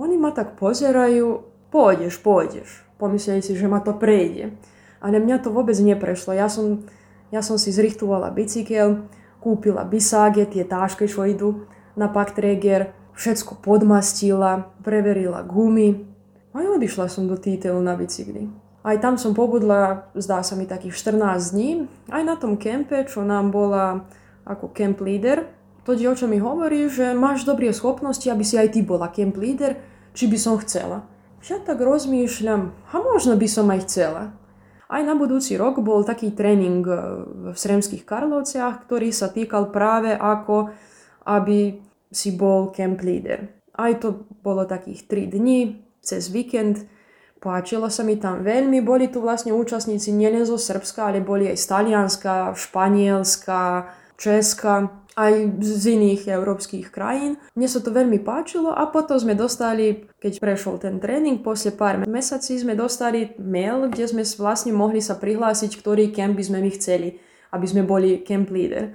Oni 0.01 0.17
ma 0.17 0.33
tak 0.33 0.57
pozerajú, 0.57 1.45
pôjdeš, 1.69 2.17
pôjdeš. 2.25 2.89
Pomysleli 2.97 3.45
si, 3.45 3.53
že 3.53 3.69
ma 3.69 3.85
to 3.85 3.93
prejde. 3.93 4.57
Ale 5.05 5.21
mňa 5.21 5.45
to 5.45 5.53
vôbec 5.53 5.77
neprešlo. 5.77 6.33
Ja 6.33 6.49
som, 6.49 6.89
ja 7.29 7.45
som 7.45 7.61
si 7.61 7.71
zrichtovala 7.77 8.33
bicykel, 8.33 9.05
kúpila 9.39 9.85
biságe, 9.85 10.49
tie 10.49 10.65
tášky, 10.65 11.05
čo 11.05 11.29
idú 11.29 11.69
na 11.95 12.09
Paktreger, 12.09 12.98
všetko 13.19 13.59
podmastila, 13.59 14.71
preverila 14.87 15.43
gumy 15.43 16.07
a 16.55 16.63
odišla 16.63 17.11
som 17.11 17.27
do 17.27 17.35
Títelu 17.35 17.83
na 17.83 17.99
bicykli. 17.99 18.47
Aj 18.87 18.95
tam 19.03 19.19
som 19.19 19.35
pobudla, 19.35 20.07
zdá 20.15 20.41
sa 20.47 20.55
mi 20.55 20.65
takých 20.65 20.95
14 20.95 21.51
dní, 21.51 21.71
aj 22.15 22.23
na 22.23 22.39
tom 22.39 22.55
kempe, 22.55 23.03
čo 23.11 23.27
nám 23.27 23.51
bola 23.51 24.07
ako 24.47 24.71
camp 24.71 25.03
leader. 25.03 25.51
To 25.83 25.99
dievča 25.99 26.31
mi 26.31 26.39
hovorí, 26.39 26.87
že 26.87 27.11
máš 27.13 27.43
dobré 27.43 27.75
schopnosti, 27.75 28.25
aby 28.31 28.47
si 28.47 28.55
aj 28.55 28.79
ty 28.79 28.81
bola 28.87 29.11
camp 29.11 29.35
leader, 29.35 29.77
či 30.15 30.31
by 30.31 30.39
som 30.39 30.57
chcela. 30.63 31.05
Ja 31.43 31.59
tak 31.59 31.83
rozmýšľam, 31.83 32.71
a 32.71 32.95
možno 33.03 33.35
by 33.35 33.49
som 33.51 33.67
aj 33.69 33.81
chcela. 33.87 34.23
Aj 34.89 35.03
na 35.05 35.13
budúci 35.13 35.59
rok 35.59 35.85
bol 35.85 36.01
taký 36.01 36.33
tréning 36.33 36.81
e, 36.81 36.93
v 37.53 37.57
Sremských 37.57 38.09
Karlovciach, 38.09 38.89
ktorý 38.89 39.13
sa 39.13 39.29
týkal 39.29 39.69
práve 39.69 40.17
ako, 40.17 40.73
aby 41.29 41.88
si 42.13 42.35
bol 42.35 42.73
camp 42.73 43.01
leader. 43.05 43.49
Aj 43.79 43.95
to 44.01 44.27
bolo 44.43 44.67
takých 44.67 45.07
3 45.07 45.35
dní 45.39 45.61
cez 46.03 46.33
víkend. 46.33 46.89
Páčilo 47.39 47.87
sa 47.87 48.03
mi 48.03 48.19
tam 48.19 48.43
veľmi. 48.43 48.83
Boli 48.83 49.07
tu 49.07 49.23
vlastne 49.23 49.55
účastníci 49.55 50.11
nielen 50.11 50.43
zo 50.43 50.59
Srbska, 50.59 51.15
ale 51.15 51.23
boli 51.23 51.47
aj 51.47 51.59
z 51.61 51.65
Talianska, 51.71 52.35
Španielska, 52.59 53.95
Česka 54.19 55.07
aj 55.19 55.35
z 55.59 55.99
iných 55.99 56.31
európskych 56.31 56.95
krajín. 56.95 57.43
Mne 57.59 57.67
sa 57.67 57.83
to 57.83 57.91
veľmi 57.91 58.23
páčilo 58.23 58.71
a 58.71 58.87
potom 58.87 59.19
sme 59.19 59.35
dostali, 59.35 60.07
keď 60.23 60.39
prešiel 60.39 60.79
ten 60.79 61.03
tréning, 61.03 61.43
posle 61.43 61.75
pár 61.75 62.07
mesací 62.07 62.55
sme 62.55 62.79
dostali 62.79 63.35
mail, 63.43 63.91
kde 63.91 64.07
sme 64.07 64.23
vlastne 64.39 64.71
mohli 64.71 65.03
sa 65.03 65.19
prihlásiť, 65.19 65.75
ktorý 65.75 66.15
camp 66.15 66.39
by 66.39 66.45
sme 66.47 66.59
my 66.63 66.71
chceli, 66.71 67.19
aby 67.51 67.67
sme 67.67 67.83
boli 67.83 68.23
camp 68.23 68.47
leader. 68.55 68.95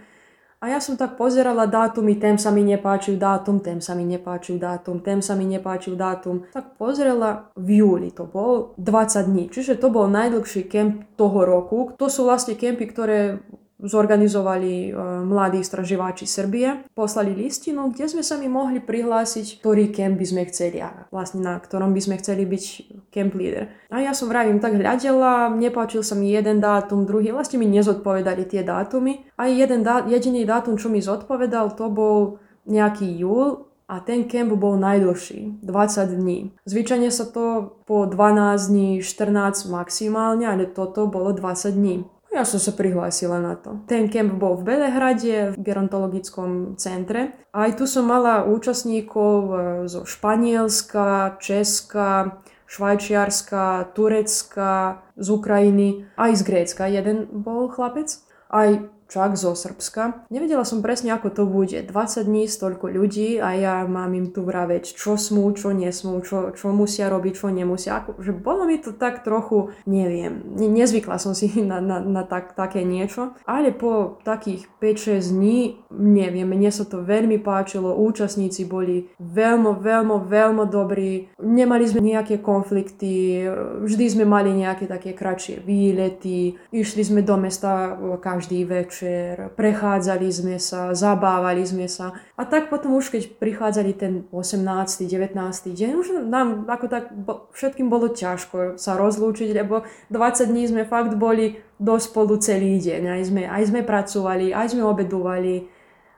A 0.64 0.72
ja 0.72 0.80
som 0.80 0.96
tak 0.96 1.20
pozerala 1.20 1.68
dátumy, 1.68 2.16
ten 2.16 2.40
sa 2.40 2.48
mi 2.48 2.64
nepáčil 2.64 3.20
dátum, 3.20 3.60
ten 3.60 3.84
sa 3.84 4.00
mi 4.00 4.08
nepáčil 4.08 4.56
dátum, 4.56 5.04
ten 5.04 5.20
sa 5.20 5.36
mi 5.36 5.44
nepáčil 5.44 6.00
dátum. 6.00 6.48
Tak 6.56 6.80
pozrela 6.80 7.52
v 7.60 7.84
júli, 7.84 8.16
to 8.16 8.24
bol 8.24 8.72
20 8.80 9.28
dní, 9.28 9.44
čiže 9.52 9.76
to 9.76 9.92
bol 9.92 10.08
najdlhší 10.08 10.72
kemp 10.72 11.20
toho 11.20 11.44
roku. 11.44 11.92
To 12.00 12.08
sú 12.08 12.24
vlastne 12.24 12.56
kempy, 12.56 12.88
ktoré 12.88 13.44
zorganizovali 13.84 14.90
e, 14.90 14.92
mladí 15.28 15.60
straživáči 15.60 16.24
Srbie, 16.24 16.88
poslali 16.96 17.36
listinu, 17.36 17.92
kde 17.92 18.08
sme 18.08 18.24
sa 18.24 18.40
mi 18.40 18.48
mohli 18.48 18.80
prihlásiť, 18.80 19.60
ktorý 19.60 19.92
kemp 19.92 20.24
sme 20.24 20.48
chceli 20.48 20.80
a 20.80 21.06
vlastne 21.12 21.44
na 21.44 21.60
ktorom 21.60 21.92
by 21.92 22.02
sme 22.02 22.16
chceli 22.24 22.48
byť 22.48 22.64
camp 23.12 23.36
leader. 23.36 23.68
A 23.92 24.00
ja 24.00 24.16
som 24.16 24.32
vravím, 24.32 24.64
tak 24.64 24.80
hľadela, 24.80 25.52
nepáčil 25.52 26.02
sa 26.02 26.16
mi 26.16 26.32
jeden 26.32 26.64
dátum, 26.64 27.04
druhý, 27.04 27.36
vlastne 27.36 27.60
mi 27.60 27.68
nezodpovedali 27.68 28.48
tie 28.48 28.64
dátumy. 28.64 29.28
A 29.36 29.52
jeden 29.52 29.84
dá, 29.84 30.08
jediný 30.08 30.48
dátum, 30.48 30.80
čo 30.80 30.88
mi 30.88 31.04
zodpovedal, 31.04 31.76
to 31.76 31.92
bol 31.92 32.40
nejaký 32.64 33.20
júl, 33.20 33.68
a 33.84 34.00
ten 34.00 34.26
kemp 34.26 34.56
bol 34.56 34.80
najdlhší, 34.80 35.60
20 35.62 36.18
dní. 36.18 36.56
Zvyčajne 36.66 37.12
sa 37.12 37.28
to 37.28 37.78
po 37.84 38.08
12 38.08 38.72
dní, 38.72 38.90
14 39.04 39.68
maximálne, 39.70 40.48
ale 40.48 40.66
toto 40.72 41.06
bolo 41.06 41.36
20 41.36 41.76
dní. 41.76 42.08
Ja 42.34 42.50
som 42.50 42.58
sa 42.58 42.74
prihlásila 42.74 43.38
na 43.38 43.54
to. 43.54 43.86
Ten 43.86 44.10
kemp 44.10 44.42
bol 44.42 44.58
v 44.58 44.74
Belehrade, 44.74 45.54
v 45.54 45.58
gerontologickom 45.62 46.82
centre. 46.82 47.38
Aj 47.54 47.70
tu 47.78 47.86
som 47.86 48.10
mala 48.10 48.42
účastníkov 48.50 49.38
e, 49.38 49.56
zo 49.86 50.02
Španielska, 50.02 51.38
Česka, 51.38 52.42
Švajčiarska, 52.66 53.94
Turecka, 53.94 55.06
z 55.14 55.28
Ukrajiny, 55.30 56.10
aj 56.18 56.32
z 56.34 56.42
Grécka 56.42 56.90
jeden 56.90 57.30
bol 57.30 57.70
chlapec. 57.70 58.18
Aj 58.50 58.82
čak 59.08 59.38
zo 59.38 59.54
Srbska. 59.54 60.26
Nevedela 60.34 60.66
som 60.66 60.82
presne, 60.82 61.14
ako 61.14 61.30
to 61.30 61.44
bude. 61.46 61.78
20 61.86 62.26
dní, 62.26 62.50
stolko 62.50 62.90
ľudí 62.90 63.38
a 63.38 63.54
ja 63.54 63.76
mám 63.86 64.18
im 64.18 64.34
tu 64.34 64.42
vraveť, 64.42 64.98
čo 64.98 65.20
smú, 65.20 65.54
čo 65.54 65.70
nesmú, 65.70 66.18
čo, 66.26 66.50
čo 66.58 66.74
musia 66.74 67.14
robiť, 67.14 67.34
čo 67.38 67.48
nemusia. 67.54 68.02
Ako, 68.02 68.18
že 68.24 68.34
bolo 68.34 68.66
mi 68.66 68.82
to 68.82 68.96
tak 68.96 69.22
trochu, 69.22 69.70
neviem, 69.86 70.42
ne, 70.58 70.68
nezvykla 70.68 71.22
som 71.22 71.38
si 71.38 71.54
na, 71.70 71.78
na, 71.78 72.02
na 72.02 72.24
tak, 72.26 72.58
také 72.58 72.82
niečo. 72.82 73.38
Ale 73.46 73.70
po 73.70 74.18
takých 74.26 74.66
5-6 74.82 75.38
dní, 75.38 75.60
neviem, 75.94 76.50
mne 76.50 76.74
sa 76.74 76.88
to 76.88 77.06
veľmi 77.06 77.38
páčilo, 77.38 77.94
účastníci 77.94 78.66
boli 78.66 79.14
veľmi, 79.22 79.78
veľmi, 79.78 80.16
veľmi 80.26 80.66
dobrí. 80.66 81.30
Nemali 81.38 81.86
sme 81.86 82.02
nejaké 82.02 82.42
konflikty, 82.42 83.46
vždy 83.84 84.06
sme 84.10 84.26
mali 84.26 84.50
nejaké 84.58 84.90
také 84.90 85.14
kratšie 85.14 85.62
výlety, 85.62 86.58
išli 86.74 87.02
sme 87.06 87.22
do 87.22 87.38
mesta 87.38 87.94
každý 88.18 88.66
večer 88.66 89.03
večer, 89.04 89.52
prechádzali 89.60 90.28
sme 90.32 90.56
sa, 90.60 90.96
zabávali 90.96 91.68
sme 91.68 91.92
sa. 91.92 92.16
A 92.40 92.48
tak 92.48 92.72
potom 92.72 92.96
už 92.96 93.12
keď 93.12 93.36
prichádzali 93.36 93.92
ten 93.94 94.14
18. 94.32 95.04
19. 95.04 95.36
deň, 95.76 95.90
už 96.00 96.08
nám 96.24 96.64
ako 96.72 96.86
tak 96.88 97.12
všetkým 97.52 97.92
bolo 97.92 98.08
ťažko 98.16 98.80
sa 98.80 98.96
rozlúčiť, 98.96 99.52
lebo 99.52 99.84
20 100.08 100.48
dní 100.48 100.64
sme 100.72 100.84
fakt 100.88 101.20
boli 101.20 101.60
do 101.76 102.00
spolu 102.00 102.40
celý 102.40 102.80
deň. 102.80 103.02
Aj 103.12 103.22
sme, 103.28 103.44
aj 103.44 103.64
sme 103.68 103.82
pracovali, 103.84 104.56
aj 104.56 104.72
sme 104.72 104.88
obedovali. 104.88 105.68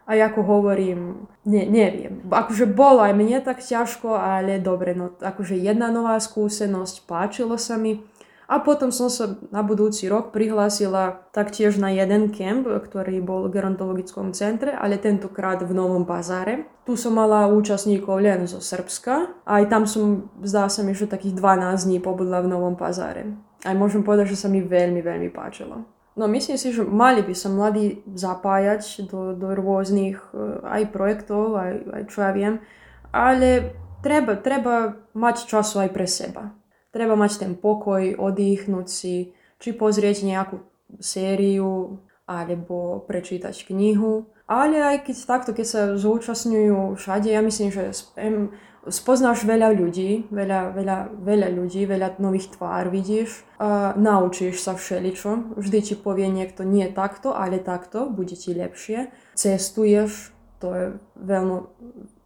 A 0.05 0.13
ako 0.21 0.45
hovorím, 0.45 1.25
ne, 1.49 1.65
neviem, 1.65 2.29
akože 2.29 2.69
bolo 2.69 3.01
aj 3.01 3.17
mne 3.17 3.41
tak 3.41 3.65
ťažko, 3.65 4.13
ale 4.13 4.61
dobre, 4.61 4.93
no 4.93 5.17
akože 5.17 5.57
jedna 5.57 5.89
nová 5.89 6.21
skúsenosť, 6.21 7.09
páčilo 7.09 7.57
sa 7.57 7.81
mi. 7.81 8.05
A 8.45 8.61
potom 8.61 8.93
som 8.93 9.09
sa 9.09 9.41
na 9.49 9.65
budúci 9.65 10.05
rok 10.05 10.29
prihlásila 10.29 11.25
taktiež 11.33 11.81
na 11.81 11.89
jeden 11.89 12.29
kemp, 12.29 12.69
ktorý 12.69 13.17
bol 13.21 13.49
v 13.49 13.57
gerontologickom 13.57 14.37
centre, 14.37 14.69
ale 14.73 15.01
tentokrát 15.01 15.57
v 15.65 15.73
Novom 15.73 16.05
bazáre. 16.05 16.69
Tu 16.85 16.93
som 16.93 17.17
mala 17.17 17.49
účastníkov 17.49 18.21
len 18.21 18.45
zo 18.45 18.61
Srbska. 18.61 19.45
Aj 19.49 19.63
tam 19.65 19.89
som, 19.89 20.29
zdá 20.45 20.69
sa 20.69 20.85
mi, 20.85 20.93
že 20.93 21.09
takých 21.09 21.33
12 21.33 21.89
dní 21.89 21.97
pobudla 21.97 22.45
v 22.45 22.51
Novom 22.53 22.77
bazáre. 22.77 23.33
Aj 23.65 23.73
môžem 23.73 24.05
povedať, 24.05 24.37
že 24.37 24.45
sa 24.45 24.47
mi 24.47 24.61
veľmi, 24.61 25.01
veľmi 25.01 25.33
páčilo. 25.33 25.89
No 26.15 26.31
myslím 26.31 26.55
si, 26.55 26.71
že 26.71 26.85
mali 26.87 27.25
by 27.25 27.33
sa 27.35 27.51
mladí 27.51 27.99
zapájať 28.15 29.09
do, 29.11 29.35
do 29.35 29.51
rôznych 29.51 30.15
eh, 30.31 30.61
aj 30.63 30.81
projektov, 30.95 31.59
aj, 31.59 31.71
aj 31.91 32.03
čo 32.07 32.17
ja 32.23 32.31
viem, 32.31 32.53
ale 33.11 33.75
treba, 33.99 34.39
treba 34.39 34.95
mať 35.11 35.49
času 35.49 35.83
aj 35.83 35.89
pre 35.91 36.07
seba. 36.07 36.55
Treba 36.95 37.19
mať 37.19 37.43
ten 37.43 37.53
pokoj, 37.59 38.15
oddychnúť 38.15 38.87
si, 38.87 39.35
či 39.59 39.75
pozrieť 39.75 40.23
nejakú 40.23 40.63
sériu, 41.03 41.99
alebo 42.23 43.03
prečítať 43.03 43.51
knihu. 43.67 44.31
Ale 44.47 44.79
aj 44.79 45.09
keď 45.09 45.15
takto, 45.27 45.51
keď 45.51 45.65
sa 45.67 45.81
zúčastňujú 45.99 46.95
všade, 46.95 47.27
ja 47.33 47.41
myslím, 47.43 47.69
že 47.73 47.91
spoznáš 48.85 49.41
veľa 49.43 49.73
ľudí, 49.73 50.29
veľa, 50.29 50.77
veľa, 50.77 50.97
veľa 51.17 51.49
ľudí, 51.51 51.89
veľa 51.89 52.21
nových 52.21 52.53
tvár 52.53 52.93
vidíš, 52.93 53.41
a 53.57 53.97
naučíš 53.97 54.61
sa 54.61 54.77
všeličo. 54.77 55.57
Vždy 55.57 55.79
ti 55.81 55.95
povie 55.97 56.29
niekto 56.29 56.61
nie 56.61 56.85
takto, 56.93 57.33
ale 57.33 57.57
takto, 57.57 58.05
bude 58.07 58.37
ti 58.37 58.53
lepšie. 58.53 59.09
Cestuješ, 59.33 60.29
to 60.61 60.67
je 60.71 60.85
veľmi 61.17 61.65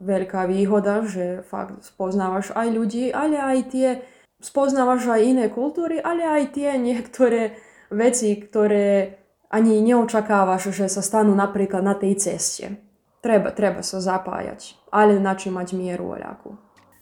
veľká 0.03 0.51
výhoda, 0.51 1.07
že 1.07 1.47
fakt 1.47 1.87
spoznávaš 1.87 2.51
aj 2.51 2.67
ľudí, 2.75 3.15
ale 3.15 3.39
aj 3.39 3.57
tie 3.71 3.89
spoznávaš 4.39 5.07
aj 5.07 5.21
iné 5.23 5.45
kultúry, 5.51 5.99
ale 5.99 6.23
aj 6.23 6.55
tie 6.55 6.75
niektoré 6.79 7.59
veci, 7.91 8.35
ktoré 8.39 9.19
ani 9.49 9.81
neočakávaš, 9.81 10.71
že 10.71 10.85
sa 10.87 11.01
stanú 11.01 11.33
napríklad 11.33 11.81
na 11.81 11.97
tej 11.97 12.15
ceste. 12.17 12.79
Treba, 13.19 13.51
treba 13.51 13.83
sa 13.83 13.99
zapájať, 13.99 14.79
ale 14.95 15.19
načí 15.19 15.51
mať 15.51 15.75
mieru 15.75 16.15
oľaku. 16.15 16.55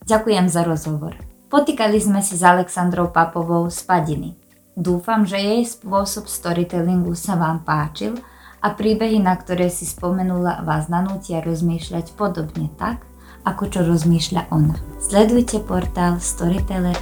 Ďakujem 0.08 0.47
za 0.50 0.65
rozhovor. 0.65 1.13
Potýkali 1.47 2.00
sme 2.00 2.19
si 2.23 2.36
s 2.36 2.43
Alexandrou 2.43 3.12
Papovou 3.12 3.69
z 3.71 3.80
Padiny. 3.86 4.30
Dúfam, 4.76 5.23
že 5.23 5.39
jej 5.39 5.63
spôsob 5.63 6.28
storytellingu 6.28 7.15
sa 7.15 7.39
vám 7.39 7.63
páčil 7.63 8.19
a 8.60 8.76
príbehy, 8.76 9.23
na 9.23 9.34
ktoré 9.34 9.71
si 9.71 9.88
spomenula, 9.88 10.67
vás 10.67 10.91
nanútia 10.91 11.39
rozmýšľať 11.39 12.13
podobne 12.19 12.67
tak, 12.76 13.07
ako 13.48 13.64
čo 13.72 13.80
rozmýšľa 13.88 14.52
ona. 14.52 14.76
Sledujte 15.00 15.64
portál 15.64 16.20
Storyteller. 16.20 16.98